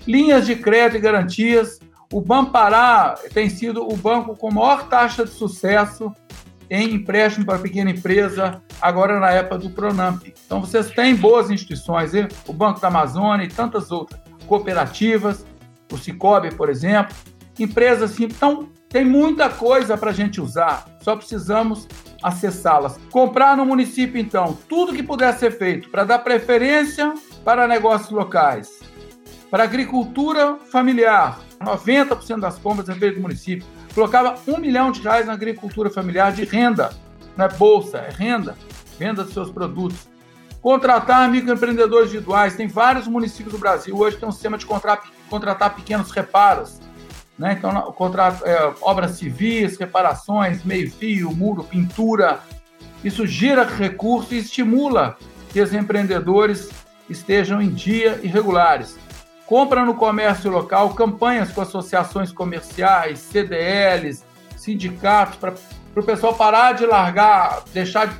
Linhas 0.08 0.48
de 0.48 0.56
crédito 0.56 0.98
e 0.98 1.02
garantias. 1.02 1.80
O 2.12 2.20
Bampará 2.20 3.16
tem 3.34 3.50
sido 3.50 3.88
o 3.88 3.96
banco 3.96 4.36
com 4.36 4.52
maior 4.52 4.88
taxa 4.90 5.24
de 5.24 5.32
sucesso 5.32 6.12
em 6.70 6.96
empréstimo 6.96 7.46
para 7.46 7.60
pequena 7.60 7.92
empresa, 7.92 8.62
agora 8.82 9.20
na 9.20 9.30
época 9.30 9.58
do 9.60 9.70
Pronamp. 9.70 10.24
Então, 10.46 10.62
vocês 10.62 10.90
têm 10.90 11.16
boas 11.16 11.52
instituições, 11.52 12.16
hein? 12.16 12.30
o 12.48 12.54
Banco 12.54 12.80
da 12.80 12.88
Amazônia 12.88 13.44
e 13.44 13.50
tantas 13.50 13.92
outras 13.92 14.21
cooperativas, 14.52 15.46
o 15.90 15.98
Cicobi, 15.98 16.54
por 16.54 16.68
exemplo, 16.68 17.16
empresas 17.58 18.12
assim. 18.12 18.26
Então, 18.26 18.68
tem 18.90 19.06
muita 19.06 19.50
coisa 19.50 19.98
para 19.98 20.10
a 20.10 20.14
gente 20.14 20.42
usar, 20.42 20.88
só 21.02 21.16
precisamos 21.16 21.88
acessá-las. 22.22 23.00
Comprar 23.10 23.56
no 23.56 23.66
município, 23.66 24.20
então, 24.20 24.58
tudo 24.68 24.92
que 24.92 25.02
puder 25.02 25.34
ser 25.36 25.58
feito 25.58 25.90
para 25.90 26.04
dar 26.04 26.20
preferência 26.20 27.14
para 27.46 27.66
negócios 27.66 28.12
locais, 28.12 28.82
para 29.50 29.64
agricultura 29.64 30.58
familiar, 30.70 31.40
90% 31.62 32.42
das 32.42 32.58
compras 32.58 32.90
é 32.90 32.96
feito 32.96 33.16
do 33.16 33.22
município. 33.22 33.66
Colocava 33.96 34.36
um 34.50 34.58
milhão 34.58 34.92
de 34.92 35.00
reais 35.00 35.28
na 35.28 35.34
agricultura 35.34 35.90
familiar 35.90 36.34
de 36.34 36.44
renda, 36.44 36.90
não 37.38 37.46
é 37.46 37.50
bolsa, 37.50 38.00
é 38.00 38.10
renda, 38.10 38.58
venda 39.00 39.24
dos 39.24 39.34
seus 39.34 39.50
produtos. 39.50 40.11
Contratar 40.62 41.30
microempreendedores 41.30 42.10
individuais. 42.10 42.56
Tem 42.56 42.68
vários 42.68 43.08
municípios 43.08 43.54
do 43.54 43.58
Brasil 43.58 43.98
hoje 43.98 44.16
que 44.16 44.22
tem 44.22 44.30
um 44.30 44.32
sistema 44.32 44.58
de 44.58 44.66
contratar, 44.66 45.76
pequenos 45.76 46.12
reparos. 46.12 46.80
Né? 47.38 47.56
Então, 47.58 47.92
contrato, 47.94 48.46
é, 48.46 48.72
obras 48.82 49.12
civis, 49.12 49.78
reparações, 49.78 50.64
meio-fio, 50.64 51.32
muro, 51.32 51.64
pintura. 51.64 52.40
Isso 53.04 53.26
gira 53.26 53.64
recursos 53.66 54.32
e 54.32 54.38
estimula 54.38 55.18
que 55.50 55.60
os 55.60 55.74
empreendedores 55.74 56.70
estejam 57.10 57.60
em 57.60 57.70
dia 57.70 58.20
e 58.22 58.28
regulares. 58.28 58.98
Compra 59.48 59.84
no 59.84 59.96
comércio 59.96 60.50
local, 60.50 60.94
campanhas 60.94 61.52
com 61.52 61.62
associações 61.62 62.32
comerciais, 62.32 63.20
CDLs, 63.20 64.24
sindicatos, 64.56 65.36
para 65.38 65.56
o 65.96 66.04
pessoal 66.04 66.36
parar 66.36 66.74
de 66.74 66.86
largar, 66.86 67.64
deixar 67.74 68.08
de, 68.08 68.16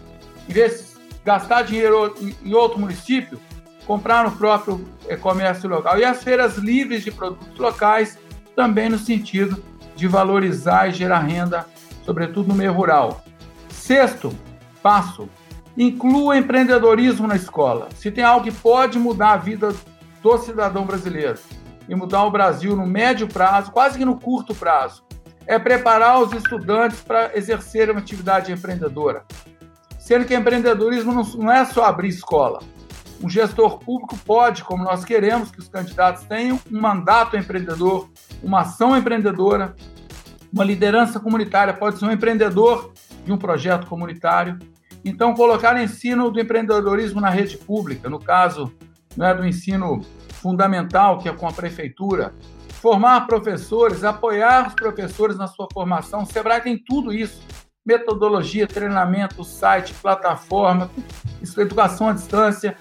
em 0.50 0.54
vez 0.54 0.91
gastar 1.24 1.64
dinheiro 1.64 2.14
em 2.44 2.54
outro 2.54 2.80
município, 2.80 3.40
comprar 3.86 4.24
no 4.24 4.32
próprio 4.32 4.86
eh, 5.08 5.16
comércio 5.16 5.70
local. 5.70 5.98
E 6.00 6.06
as 6.06 6.24
feiras 6.24 6.58
livres 6.58 7.04
de 7.04 7.12
produtos 7.12 7.58
locais, 7.58 8.18
também 8.56 8.90
no 8.90 8.98
sentido 8.98 9.64
de 9.96 10.08
valorizar 10.08 10.88
e 10.88 10.94
gerar 10.94 11.20
renda, 11.20 11.66
sobretudo 12.04 12.50
no 12.50 12.56
meio 12.56 12.74
rural. 12.74 13.24
Sexto 13.70 14.34
passo, 14.82 15.30
inclua 15.78 16.38
empreendedorismo 16.38 17.28
na 17.28 17.36
escola. 17.36 17.90
Se 17.96 18.12
tem 18.12 18.24
algo 18.24 18.44
que 18.44 18.52
pode 18.52 18.98
mudar 18.98 19.34
a 19.34 19.38
vida 19.38 19.74
do 20.22 20.38
cidadão 20.38 20.86
brasileiro 20.86 21.40
e 21.88 21.96
mudar 21.96 22.24
o 22.24 22.32
Brasil 22.32 22.76
no 22.76 22.86
médio 22.86 23.28
prazo, 23.28 23.72
quase 23.72 23.98
que 23.98 24.06
no 24.06 24.20
curto 24.20 24.54
prazo, 24.54 25.04
é 25.46 25.58
preparar 25.58 26.22
os 26.22 26.32
estudantes 26.34 27.02
para 27.02 27.36
exercer 27.38 27.90
uma 27.90 28.00
atividade 28.00 28.52
empreendedora. 28.52 29.26
Sendo 30.12 30.26
que 30.26 30.36
empreendedorismo 30.36 31.14
não, 31.38 31.50
é 31.50 31.64
só 31.64 31.86
abrir 31.86 32.10
escola. 32.10 32.62
Um 33.24 33.30
gestor 33.30 33.80
público 33.80 34.18
pode, 34.26 34.62
como 34.62 34.84
nós 34.84 35.06
queremos 35.06 35.50
que 35.50 35.60
os 35.60 35.70
candidatos 35.70 36.26
tenham, 36.26 36.60
um 36.70 36.82
mandato 36.82 37.38
empreendedor, 37.38 38.10
uma 38.44 38.60
ação 38.60 38.98
empreendedora, 38.98 39.74
uma 40.52 40.66
liderança 40.66 41.18
comunitária, 41.18 41.74
pode 41.74 41.98
ser 41.98 42.04
um 42.04 42.12
empreendedor 42.12 42.92
de 43.24 43.32
um 43.32 43.38
projeto 43.38 43.88
comunitário. 43.88 44.60
Então, 45.06 45.34
colocar 45.34 45.82
ensino 45.82 46.30
do 46.30 46.42
empreendedorismo 46.42 47.22
na 47.22 47.30
rede 47.30 47.58
pública, 47.58 48.10
no 48.10 48.20
caso 48.20 48.70
né, 49.16 49.34
do 49.34 49.48
ensino 49.48 50.02
fundamental, 50.42 51.20
que 51.20 51.30
é 51.30 51.34
com 51.34 51.48
a 51.48 51.54
prefeitura, 51.54 52.36
formar 52.68 53.28
professores, 53.28 54.04
apoiar 54.04 54.68
os 54.68 54.74
professores 54.74 55.38
na 55.38 55.48
sua 55.48 55.70
formação. 55.72 56.24
O 56.24 56.26
Sebrae 56.26 56.60
tem 56.60 56.78
tudo 56.78 57.14
isso 57.14 57.42
metodologia, 57.86 58.68
treinamento, 58.68 59.44
site, 59.44 59.94
plataforma, 59.94 60.90
educação 61.58 62.10
à 62.10 62.14
distância. 62.14 62.78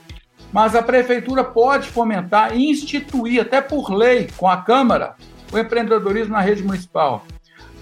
Mas 0.52 0.74
a 0.74 0.82
prefeitura 0.82 1.44
pode 1.44 1.88
fomentar 1.88 2.56
e 2.56 2.70
instituir, 2.70 3.40
até 3.40 3.60
por 3.60 3.90
lei, 3.92 4.28
com 4.36 4.48
a 4.48 4.58
Câmara, 4.58 5.14
o 5.52 5.58
empreendedorismo 5.58 6.32
na 6.32 6.40
rede 6.40 6.62
municipal. 6.62 7.24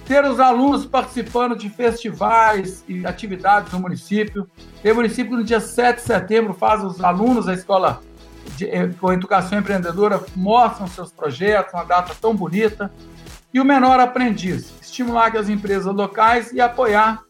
Ter 0.06 0.24
os 0.24 0.40
alunos 0.40 0.86
participando 0.86 1.56
de 1.56 1.68
festivais 1.68 2.84
e 2.88 3.06
atividades 3.06 3.72
no 3.72 3.80
município. 3.80 4.48
Tem 4.82 4.92
município 4.92 5.32
que 5.32 5.36
no 5.36 5.44
dia 5.44 5.60
7 5.60 5.96
de 5.96 6.02
setembro 6.02 6.54
faz 6.54 6.82
os 6.82 7.02
alunos 7.02 7.46
da 7.46 7.54
escola 7.54 8.00
de, 8.56 8.66
eh, 8.66 8.88
com 9.00 9.12
educação 9.12 9.58
empreendedora 9.58 10.22
mostram 10.34 10.86
seus 10.86 11.12
projetos, 11.12 11.74
uma 11.74 11.84
data 11.84 12.14
tão 12.18 12.34
bonita. 12.34 12.90
E 13.52 13.60
o 13.60 13.64
menor 13.64 13.98
aprendiz, 13.98 14.72
estimular 14.80 15.30
que 15.30 15.38
as 15.38 15.48
empresas 15.48 15.94
locais 15.94 16.52
e 16.52 16.60
apoiar 16.60 17.22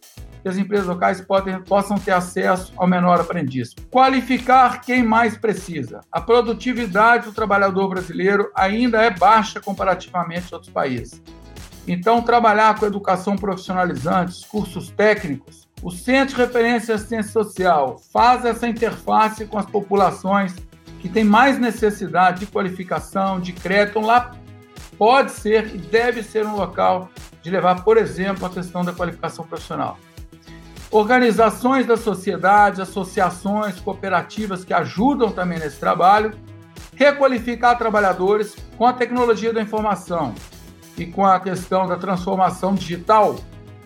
que 0.43 0.49
as 0.49 0.57
empresas 0.57 0.87
locais 0.87 1.21
podem, 1.21 1.61
possam 1.63 1.99
ter 1.99 2.13
acesso 2.13 2.73
ao 2.77 2.87
menor 2.87 3.21
aprendiz. 3.21 3.75
Qualificar 3.91 4.81
quem 4.81 5.03
mais 5.03 5.37
precisa. 5.37 6.01
A 6.11 6.21
produtividade 6.21 7.27
do 7.27 7.33
trabalhador 7.33 7.89
brasileiro 7.89 8.51
ainda 8.55 9.03
é 9.03 9.11
baixa 9.11 9.61
comparativamente 9.61 10.53
a 10.53 10.57
outros 10.57 10.73
países. 10.73 11.23
Então, 11.87 12.21
trabalhar 12.21 12.79
com 12.79 12.87
educação 12.87 13.37
profissionalizante, 13.37 14.47
cursos 14.47 14.91
técnicos, 14.91 15.69
o 15.83 15.91
Centro 15.91 16.35
de 16.35 16.43
Referência 16.43 16.87
de 16.87 16.93
Assistência 16.93 17.33
Social 17.33 17.97
faz 18.13 18.45
essa 18.45 18.69
interface 18.69 19.47
com 19.47 19.57
as 19.57 19.67
populações 19.67 20.55
que 21.01 21.09
têm 21.09 21.25
mais 21.25 21.59
necessidade 21.59 22.41
de 22.41 22.47
qualificação, 22.47 23.41
de 23.41 23.53
crédito, 23.53 24.01
lá 24.01 24.33
pode 24.99 25.31
ser 25.31 25.75
e 25.75 25.79
deve 25.79 26.23
ser 26.23 26.45
um 26.45 26.57
local 26.57 27.09
de 27.41 27.51
levar, 27.51 27.85
por 27.85 27.97
exemplo, 27.97 28.45
a 28.45 28.51
questão 28.51 28.85
da 28.85 28.93
qualificação 28.93 29.47
profissional. 29.47 29.97
Organizações 30.91 31.87
da 31.87 31.97
sociedade, 31.97 32.83
associações, 32.83 33.79
cooperativas 33.79 34.65
que 34.65 34.75
ajudam 34.75 35.31
também 35.31 35.59
nesse 35.59 35.79
trabalho, 35.79 36.33
requalificar 36.95 37.79
trabalhadores 37.79 38.57
com 38.77 38.87
a 38.87 38.93
tecnologia 38.93 39.53
da 39.53 39.63
informação 39.63 40.35
e 40.97 41.07
com 41.07 41.25
a 41.25 41.39
questão 41.39 41.87
da 41.87 41.97
transformação 41.97 42.75
digital, 42.75 43.37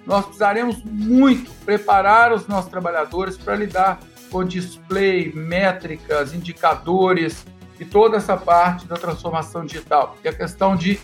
nós 0.07 0.25
precisaremos 0.25 0.83
muito 0.85 1.51
preparar 1.65 2.33
os 2.33 2.47
nossos 2.47 2.71
trabalhadores 2.71 3.37
para 3.37 3.55
lidar 3.55 4.01
com 4.31 4.45
display, 4.45 5.33
métricas, 5.35 6.33
indicadores, 6.33 7.45
e 7.83 7.85
toda 7.85 8.17
essa 8.17 8.37
parte 8.37 8.87
da 8.87 8.95
transformação 8.95 9.67
digital, 9.67 10.17
e 10.23 10.29
a 10.29 10.33
questão 10.33 10.77
de 10.77 11.01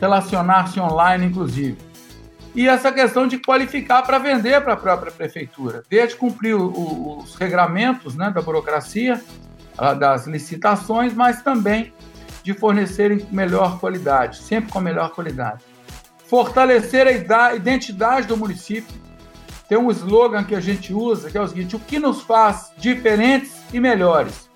relacionar-se 0.00 0.80
online, 0.80 1.26
inclusive. 1.26 1.76
e 2.54 2.66
essa 2.66 2.90
questão 2.90 3.28
de 3.28 3.38
qualificar 3.38 4.02
para 4.02 4.18
vender 4.18 4.60
para 4.62 4.72
a 4.72 4.76
própria 4.76 5.12
prefeitura, 5.12 5.84
desde 5.88 6.16
cumprir 6.16 6.56
os 6.56 7.36
regramentos 7.36 8.16
né, 8.16 8.30
da 8.30 8.40
burocracia, 8.40 9.22
das 9.98 10.26
licitações, 10.26 11.14
mas 11.14 11.42
também 11.42 11.92
de 12.42 12.54
fornecerem 12.54 13.24
melhor 13.30 13.78
qualidade, 13.78 14.38
sempre 14.38 14.72
com 14.72 14.80
melhor 14.80 15.10
qualidade. 15.10 15.62
Fortalecer 16.26 17.06
a 17.06 17.54
identidade 17.54 18.26
do 18.26 18.36
município. 18.36 18.94
Tem 19.68 19.78
um 19.78 19.90
slogan 19.90 20.42
que 20.42 20.54
a 20.54 20.60
gente 20.60 20.92
usa, 20.92 21.30
que 21.30 21.38
é 21.38 21.40
o 21.40 21.46
seguinte: 21.46 21.76
o 21.76 21.78
que 21.78 22.00
nos 22.00 22.22
faz 22.22 22.72
diferentes 22.76 23.62
e 23.72 23.78
melhores? 23.78 24.49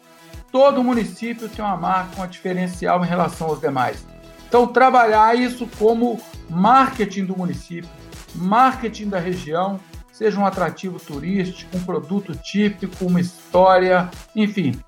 Todo 0.55 0.85
município 0.85 1.49
tem 1.49 1.65
uma 1.65 1.77
marca, 1.77 2.23
um 2.23 2.29
diferencial 2.29 3.05
em 3.05 3.09
relação 3.09 3.49
aos 3.49 3.61
demais. 3.61 4.07
Então, 4.47 4.69
trabalhar 4.69 5.37
isso 5.37 5.69
como 5.81 6.21
marketing 6.49 7.25
do 7.25 7.37
município, 7.37 7.91
marketing 8.37 9.09
da 9.09 9.19
região, 9.19 9.81
seja 10.13 10.39
um 10.39 10.47
atrativo 10.47 11.01
turístico, 11.01 11.77
um 11.77 11.83
produto 11.83 12.37
típico, 12.37 13.05
uma 13.05 13.21
história, 13.21 14.09
enfim. 14.37 14.81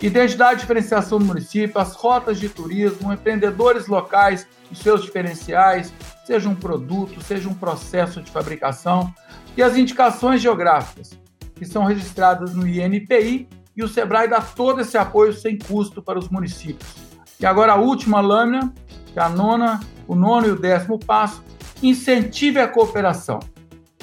Identidade 0.00 0.54
e 0.54 0.60
diferenciação 0.62 1.20
do 1.20 1.24
município, 1.24 1.80
as 1.80 1.94
rotas 1.94 2.40
de 2.40 2.48
turismo, 2.48 3.12
empreendedores 3.12 3.86
locais, 3.86 4.48
os 4.72 4.80
seus 4.80 5.04
diferenciais, 5.04 5.94
seja 6.26 6.48
um 6.48 6.56
produto, 6.56 7.22
seja 7.22 7.48
um 7.48 7.54
processo 7.54 8.20
de 8.20 8.28
fabricação, 8.28 9.14
e 9.56 9.62
as 9.62 9.76
indicações 9.76 10.42
geográficas, 10.42 11.16
que 11.54 11.64
são 11.64 11.84
registradas 11.84 12.56
no 12.56 12.66
INPI, 12.66 13.48
e 13.76 13.82
o 13.82 13.88
SEBRAE 13.88 14.28
dá 14.28 14.40
todo 14.40 14.80
esse 14.80 14.98
apoio 14.98 15.32
sem 15.32 15.58
custo 15.58 16.02
para 16.02 16.18
os 16.18 16.28
municípios. 16.28 16.94
E 17.40 17.46
agora 17.46 17.72
a 17.72 17.76
última 17.76 18.20
lâmina, 18.20 18.72
que 19.12 19.18
é 19.18 19.22
a 19.22 19.28
nona, 19.28 19.80
o 20.06 20.14
nono 20.14 20.46
e 20.46 20.50
o 20.50 20.58
décimo 20.58 20.98
passo, 20.98 21.42
incentive 21.82 22.60
a 22.60 22.68
cooperação. 22.68 23.40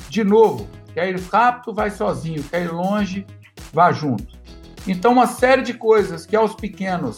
De 0.10 0.24
novo, 0.24 0.68
quer 0.94 1.10
ir 1.10 1.20
rápido, 1.32 1.74
vai 1.74 1.92
sozinho, 1.92 2.44
quer 2.44 2.64
ir 2.64 2.72
longe, 2.72 3.26
vá 3.72 3.92
junto. 3.92 4.38
Então, 4.88 5.12
uma 5.12 5.28
série 5.28 5.62
de 5.62 5.74
coisas 5.74 6.26
que 6.26 6.36
aos 6.36 6.56
pequenos 6.56 7.18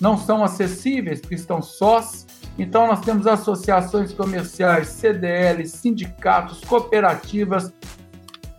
não 0.00 0.16
são 0.16 0.42
acessíveis, 0.42 1.20
porque 1.20 1.36
estão 1.36 1.62
sós. 1.62 2.26
Então, 2.58 2.86
nós 2.86 3.00
temos 3.00 3.26
associações 3.26 4.12
comerciais, 4.12 4.88
CDLs, 4.88 5.76
sindicatos, 5.76 6.60
cooperativas. 6.60 7.72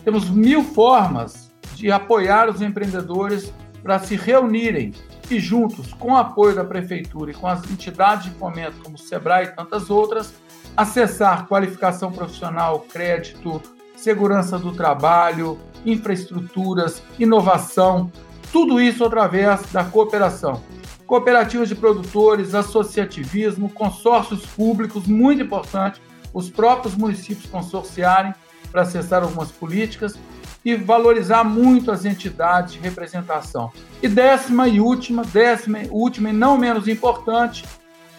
Temos 0.03 0.29
mil 0.29 0.63
formas 0.63 1.44
de 1.75 1.91
apoiar 1.91 2.49
os 2.49 2.61
empreendedores 2.61 3.53
para 3.83 3.99
se 3.99 4.15
reunirem 4.15 4.93
e 5.29 5.39
juntos, 5.39 5.93
com 5.93 6.13
o 6.13 6.17
apoio 6.17 6.55
da 6.55 6.63
prefeitura 6.63 7.31
e 7.31 7.33
com 7.33 7.47
as 7.47 7.63
entidades 7.69 8.25
de 8.25 8.31
fomento 8.31 8.77
como 8.83 8.95
o 8.95 8.99
Sebrae 8.99 9.45
e 9.45 9.51
tantas 9.51 9.89
outras, 9.89 10.33
acessar 10.75 11.47
qualificação 11.47 12.11
profissional, 12.11 12.79
crédito, 12.91 13.61
segurança 13.95 14.57
do 14.57 14.71
trabalho, 14.71 15.59
infraestruturas, 15.85 17.01
inovação, 17.19 18.11
tudo 18.51 18.79
isso 18.79 19.03
através 19.03 19.61
da 19.71 19.83
cooperação. 19.83 20.61
Cooperativas 21.05 21.69
de 21.69 21.75
produtores, 21.75 22.55
associativismo, 22.55 23.69
consórcios 23.69 24.45
públicos, 24.45 25.05
muito 25.05 25.43
importante, 25.43 26.01
os 26.33 26.49
próprios 26.49 26.95
municípios 26.95 27.45
consorciarem 27.45 28.33
para 28.71 28.81
acessar 28.81 29.23
algumas 29.23 29.51
políticas 29.51 30.17
e 30.65 30.75
valorizar 30.75 31.43
muito 31.43 31.91
as 31.91 32.03
entidades 32.05 32.73
de 32.73 32.79
representação. 32.79 33.71
E 34.01 34.07
décima 34.07 34.67
e 34.67 34.81
última, 34.81 35.23
décima 35.23 35.83
e 35.83 35.89
última 35.91 36.31
e 36.31 36.33
não 36.33 36.57
menos 36.57 36.87
importante, 36.87 37.63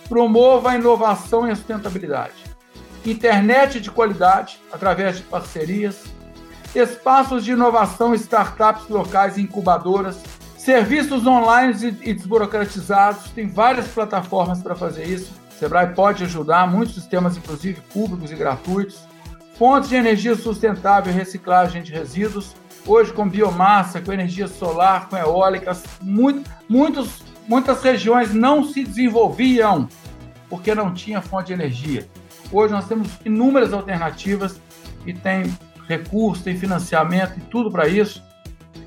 promova 0.09 0.70
a 0.70 0.76
inovação 0.76 1.48
e 1.48 1.50
a 1.50 1.56
sustentabilidade. 1.56 2.44
Internet 3.04 3.80
de 3.80 3.90
qualidade, 3.90 4.61
através 4.72 5.16
de 5.16 5.24
parcerias, 5.24 6.04
espaços 6.72 7.44
de 7.44 7.52
inovação, 7.52 8.14
startups 8.14 8.88
locais 8.88 9.37
e 9.37 9.42
incubadoras, 9.42 10.22
serviços 10.56 11.26
online 11.26 11.98
e 12.02 12.14
desburocratizados, 12.14 13.30
tem 13.30 13.48
várias 13.48 13.88
plataformas 13.88 14.62
para 14.62 14.76
fazer 14.76 15.04
isso. 15.04 15.32
O 15.50 15.59
Sebrae 15.59 15.94
pode 15.94 16.22
ajudar, 16.22 16.70
muitos 16.70 16.94
sistemas, 16.94 17.37
inclusive 17.37 17.80
públicos 17.92 18.30
e 18.30 18.37
gratuitos 18.37 19.04
Fontes 19.59 19.88
de 19.88 19.97
energia 19.97 20.35
sustentável 20.37 21.11
e 21.11 21.16
reciclagem 21.16 21.83
de 21.83 21.90
resíduos, 21.90 22.55
hoje 22.87 23.11
com 23.11 23.27
biomassa, 23.27 24.03
com 24.03 24.12
energia 24.12 24.47
solar, 24.47 25.09
com 25.09 25.16
eólicas, 25.16 25.83
muito, 26.03 26.51
muitos, 26.69 27.23
muitas 27.49 27.83
regiões 27.83 28.35
não 28.35 28.62
se 28.62 28.85
desenvolviam 28.85 29.88
porque 30.51 30.75
não 30.75 30.92
tinha 30.92 31.23
fonte 31.23 31.47
de 31.47 31.53
energia. 31.55 32.07
Hoje 32.53 32.75
nós 32.75 32.87
temos 32.87 33.09
inúmeras 33.25 33.73
alternativas 33.73 34.61
e 35.07 35.14
tem 35.14 35.45
recursos, 35.88 36.45
tem 36.45 36.55
financiamento 36.55 37.38
e 37.38 37.40
tudo 37.40 37.71
para 37.71 37.88
isso. 37.88 38.23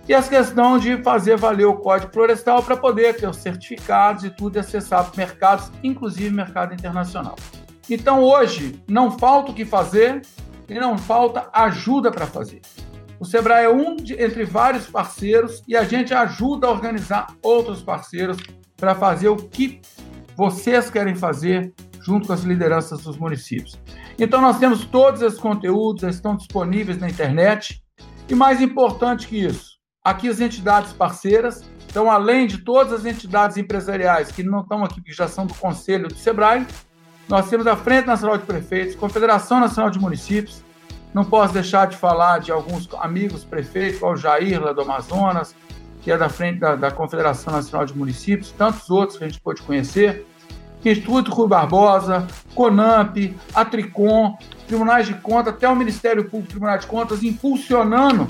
E 0.07 0.13
essa 0.13 0.29
questão 0.29 0.77
de 0.77 1.01
fazer 1.01 1.35
valer 1.35 1.65
o 1.65 1.77
Código 1.77 2.13
Florestal 2.13 2.61
para 2.61 2.77
poder 2.77 3.15
ter 3.15 3.27
os 3.27 3.37
certificados 3.37 4.23
e 4.23 4.29
tudo 4.29 4.57
e 4.57 4.59
acessar 4.59 5.11
mercados, 5.17 5.71
inclusive 5.83 6.29
mercado 6.29 6.75
internacional. 6.75 7.35
Então 7.89 8.21
hoje 8.21 8.79
não 8.87 9.17
falta 9.17 9.51
o 9.51 9.53
que 9.53 9.65
fazer, 9.65 10.21
e 10.69 10.79
não 10.79 10.97
falta 10.97 11.49
ajuda 11.53 12.11
para 12.11 12.27
fazer. 12.27 12.61
O 13.19 13.25
Sebrae 13.25 13.65
é 13.65 13.69
um 13.69 13.95
de, 13.95 14.13
entre 14.21 14.45
vários 14.45 14.87
parceiros 14.87 15.61
e 15.67 15.75
a 15.75 15.83
gente 15.83 16.13
ajuda 16.13 16.67
a 16.67 16.71
organizar 16.71 17.35
outros 17.41 17.81
parceiros 17.81 18.37
para 18.77 18.95
fazer 18.95 19.27
o 19.27 19.35
que 19.35 19.81
vocês 20.37 20.89
querem 20.89 21.15
fazer 21.15 21.73
junto 22.01 22.27
com 22.27 22.33
as 22.33 22.43
lideranças 22.43 23.01
dos 23.01 23.17
municípios. 23.17 23.77
Então, 24.17 24.41
nós 24.41 24.57
temos 24.57 24.85
todos 24.85 25.21
esses 25.21 25.37
conteúdos, 25.37 26.03
eles 26.03 26.15
estão 26.15 26.35
disponíveis 26.35 26.97
na 26.97 27.09
internet. 27.09 27.83
E 28.29 28.35
mais 28.35 28.61
importante 28.61 29.27
que 29.27 29.37
isso, 29.37 29.77
aqui 30.03 30.29
as 30.29 30.39
entidades 30.39 30.93
parceiras, 30.93 31.65
então, 31.89 32.09
além 32.09 32.45
de 32.45 32.59
todas 32.59 32.93
as 32.93 33.05
entidades 33.05 33.57
empresariais 33.57 34.31
que 34.31 34.43
não 34.43 34.61
estão 34.61 34.83
aqui, 34.83 35.01
que 35.01 35.11
já 35.11 35.27
são 35.27 35.45
do 35.47 35.55
Conselho 35.55 36.07
do 36.07 36.15
SEBRAE, 36.15 36.65
nós 37.29 37.47
temos 37.47 37.67
a 37.67 37.75
Frente 37.75 38.07
Nacional 38.07 38.39
de 38.39 38.45
Prefeitos, 38.45 38.95
Confederação 38.95 39.59
Nacional 39.59 39.91
de 39.91 39.99
Municípios. 39.99 40.63
Não 41.13 41.23
posso 41.23 41.53
deixar 41.53 41.87
de 41.87 41.95
falar 41.95 42.39
de 42.39 42.51
alguns 42.51 42.89
amigos 42.95 43.43
prefeitos, 43.43 43.99
como 43.99 44.13
o 44.13 44.17
Jair, 44.17 44.59
lá 44.59 44.73
do 44.73 44.81
Amazonas, 44.81 45.55
que 46.01 46.11
é 46.11 46.17
da 46.17 46.27
frente 46.27 46.59
da, 46.59 46.75
da 46.75 46.89
Confederação 46.89 47.53
Nacional 47.53 47.85
de 47.85 47.95
Municípios, 47.95 48.51
tantos 48.51 48.89
outros 48.89 49.17
que 49.19 49.23
a 49.23 49.27
gente 49.27 49.39
pode 49.39 49.61
conhecer. 49.61 50.25
Instituto 50.83 51.31
Rui 51.31 51.47
Barbosa, 51.47 52.25
CONAMP, 52.55 53.35
a 53.53 53.63
Tricom, 53.63 54.35
Tribunais 54.67 55.05
de 55.05 55.13
Contas, 55.13 55.53
até 55.53 55.69
o 55.69 55.75
Ministério 55.75 56.27
Público 56.27 56.49
Tribunal 56.49 56.79
de 56.79 56.87
Contas, 56.87 57.21
impulsionando 57.21 58.27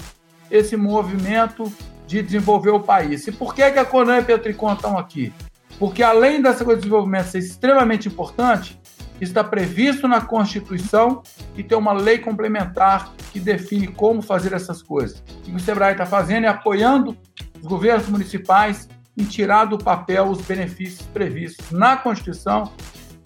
esse 0.51 0.75
movimento 0.75 1.71
de 2.05 2.21
desenvolver 2.21 2.71
o 2.71 2.81
país. 2.81 3.25
E 3.27 3.31
por 3.31 3.55
que, 3.55 3.71
que 3.71 3.79
a 3.79 3.85
CONAMP 3.85 4.29
e 4.29 4.33
a 4.33 4.39
Tricom 4.39 4.73
estão 4.73 4.97
aqui? 4.97 5.31
Porque 5.79 6.03
além 6.03 6.41
dessa 6.41 6.65
coisa 6.65 6.81
de 6.81 6.87
desenvolvimento 6.87 7.27
ser 7.27 7.39
extremamente 7.39 8.09
importante, 8.09 8.79
está 9.21 9.43
previsto 9.43 10.07
na 10.07 10.21
Constituição 10.21 11.23
e 11.55 11.63
tem 11.63 11.77
uma 11.77 11.93
lei 11.93 12.17
complementar 12.19 13.11
que 13.31 13.39
define 13.39 13.87
como 13.87 14.21
fazer 14.21 14.53
essas 14.53 14.81
coisas. 14.83 15.23
Que 15.43 15.51
o 15.51 15.59
Sebrae 15.59 15.93
está 15.93 16.05
fazendo 16.05 16.45
é 16.45 16.47
apoiando 16.47 17.17
os 17.61 17.67
governos 17.67 18.07
municipais 18.07 18.87
em 19.17 19.23
tirar 19.23 19.65
do 19.65 19.77
papel 19.77 20.25
os 20.29 20.41
benefícios 20.41 21.01
previstos 21.07 21.71
na 21.71 21.97
Constituição 21.97 22.71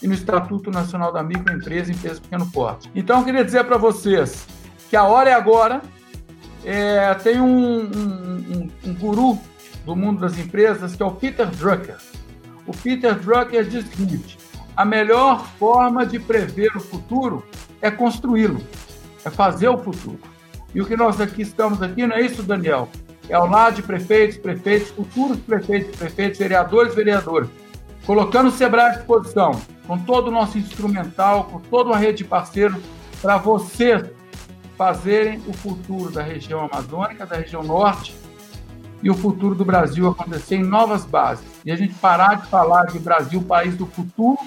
e 0.02 0.08
no 0.08 0.14
Estatuto 0.14 0.72
Nacional 0.72 1.12
da 1.12 1.24
Microempresa 1.24 1.92
e 1.92 1.96
Empresa 1.96 2.20
Pequeno 2.20 2.50
Porte. 2.52 2.90
Então, 2.96 3.20
eu 3.20 3.26
queria 3.26 3.46
dizer 3.46 3.64
para 3.64 3.78
vocês 3.78 4.46
que 4.90 4.96
a 4.96 5.04
hora 5.04 5.30
é 5.30 5.34
agora. 5.34 5.82
É, 6.66 7.14
tem 7.16 7.42
um, 7.42 7.82
um, 7.82 7.90
um, 7.94 8.70
um 8.86 8.94
guru 8.94 9.38
do 9.86 9.96
mundo 9.96 10.22
das 10.22 10.38
empresas 10.38 10.96
que 10.96 11.04
é 11.04 11.06
o 11.06 11.12
Peter 11.12 11.46
Drucker. 11.48 11.98
O 12.66 12.76
Peter 12.76 13.16
Drucker 13.16 13.64
diz 13.66 13.86
o 13.86 13.96
seguinte: 13.96 14.38
a 14.76 14.86
melhor 14.86 15.46
forma 15.60 16.06
de 16.06 16.20
prever 16.20 16.76
o 16.76 16.80
futuro 16.80 17.46
é 17.82 17.92
construí-lo, 17.92 18.62
é 19.24 19.30
fazer 19.30 19.68
o 19.68 19.78
futuro. 19.78 20.20
E 20.74 20.82
o 20.82 20.86
que 20.86 20.98
nós 20.98 21.22
aqui 21.22 21.44
estamos 21.44 21.82
aqui 21.82 22.08
não 22.08 22.16
é 22.16 22.22
isso, 22.22 22.42
Daniel. 22.42 22.90
É 23.30 23.36
ao 23.36 23.48
lado 23.48 23.76
de 23.76 23.84
prefeitos, 23.84 24.38
prefeitos, 24.38 24.90
futuros 24.90 25.40
prefeitos, 25.40 25.96
prefeitos, 25.96 26.40
vereadores, 26.40 26.96
vereadores, 26.96 27.50
colocando 28.06 28.48
o 28.48 28.52
Sebrae 28.52 28.88
à 28.88 28.90
disposição, 28.90 29.52
com 29.88 29.98
todo 29.98 30.28
o 30.28 30.32
nosso 30.32 30.58
instrumental, 30.58 31.46
com 31.46 31.60
toda 31.60 31.92
uma 31.92 31.98
rede 31.98 32.20
de 32.20 32.24
parceiros, 32.26 32.82
para 33.22 33.38
vocês 33.38 34.04
fazerem 34.78 35.42
o 35.48 35.54
futuro 35.54 36.12
da 36.12 36.22
região 36.22 36.68
amazônica, 36.72 37.26
da 37.26 37.38
região 37.38 37.64
norte, 37.64 38.16
e 39.04 39.10
o 39.10 39.14
futuro 39.14 39.54
do 39.54 39.66
Brasil 39.66 40.08
acontecer 40.08 40.56
em 40.56 40.64
novas 40.64 41.06
bases. 41.06 41.46
E 41.66 41.72
a 41.72 41.76
gente 41.76 41.94
parar 41.96 42.36
de 42.36 42.48
falar 42.48 42.86
de 42.86 42.98
Brasil, 42.98 43.42
país 43.44 43.76
do 43.76 43.86
futuro, 43.86 44.40